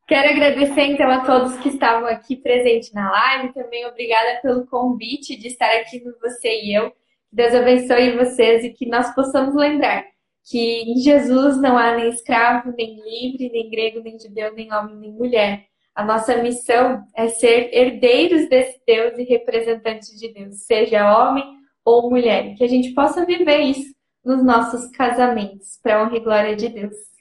[0.07, 3.55] Quero agradecer então a todos que estavam aqui presentes na live.
[3.55, 6.93] Também obrigada pelo convite de estar aqui com você e eu.
[7.33, 10.05] Deus abençoe vocês e que nós possamos lembrar
[10.45, 14.97] que em Jesus não há nem escravo, nem livre, nem grego, nem judeu, nem homem,
[14.97, 15.65] nem mulher.
[15.95, 21.45] A nossa missão é ser herdeiros desse Deus e representantes de Deus, seja homem
[21.85, 23.95] ou mulher, que a gente possa viver isso
[24.25, 27.14] nos nossos casamentos, para honra e glória de Deus.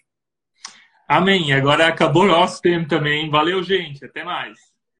[1.07, 1.53] Amém.
[1.53, 3.29] Agora acabou o nosso tempo também.
[3.29, 4.03] Valeu, gente.
[4.05, 4.72] Até mais.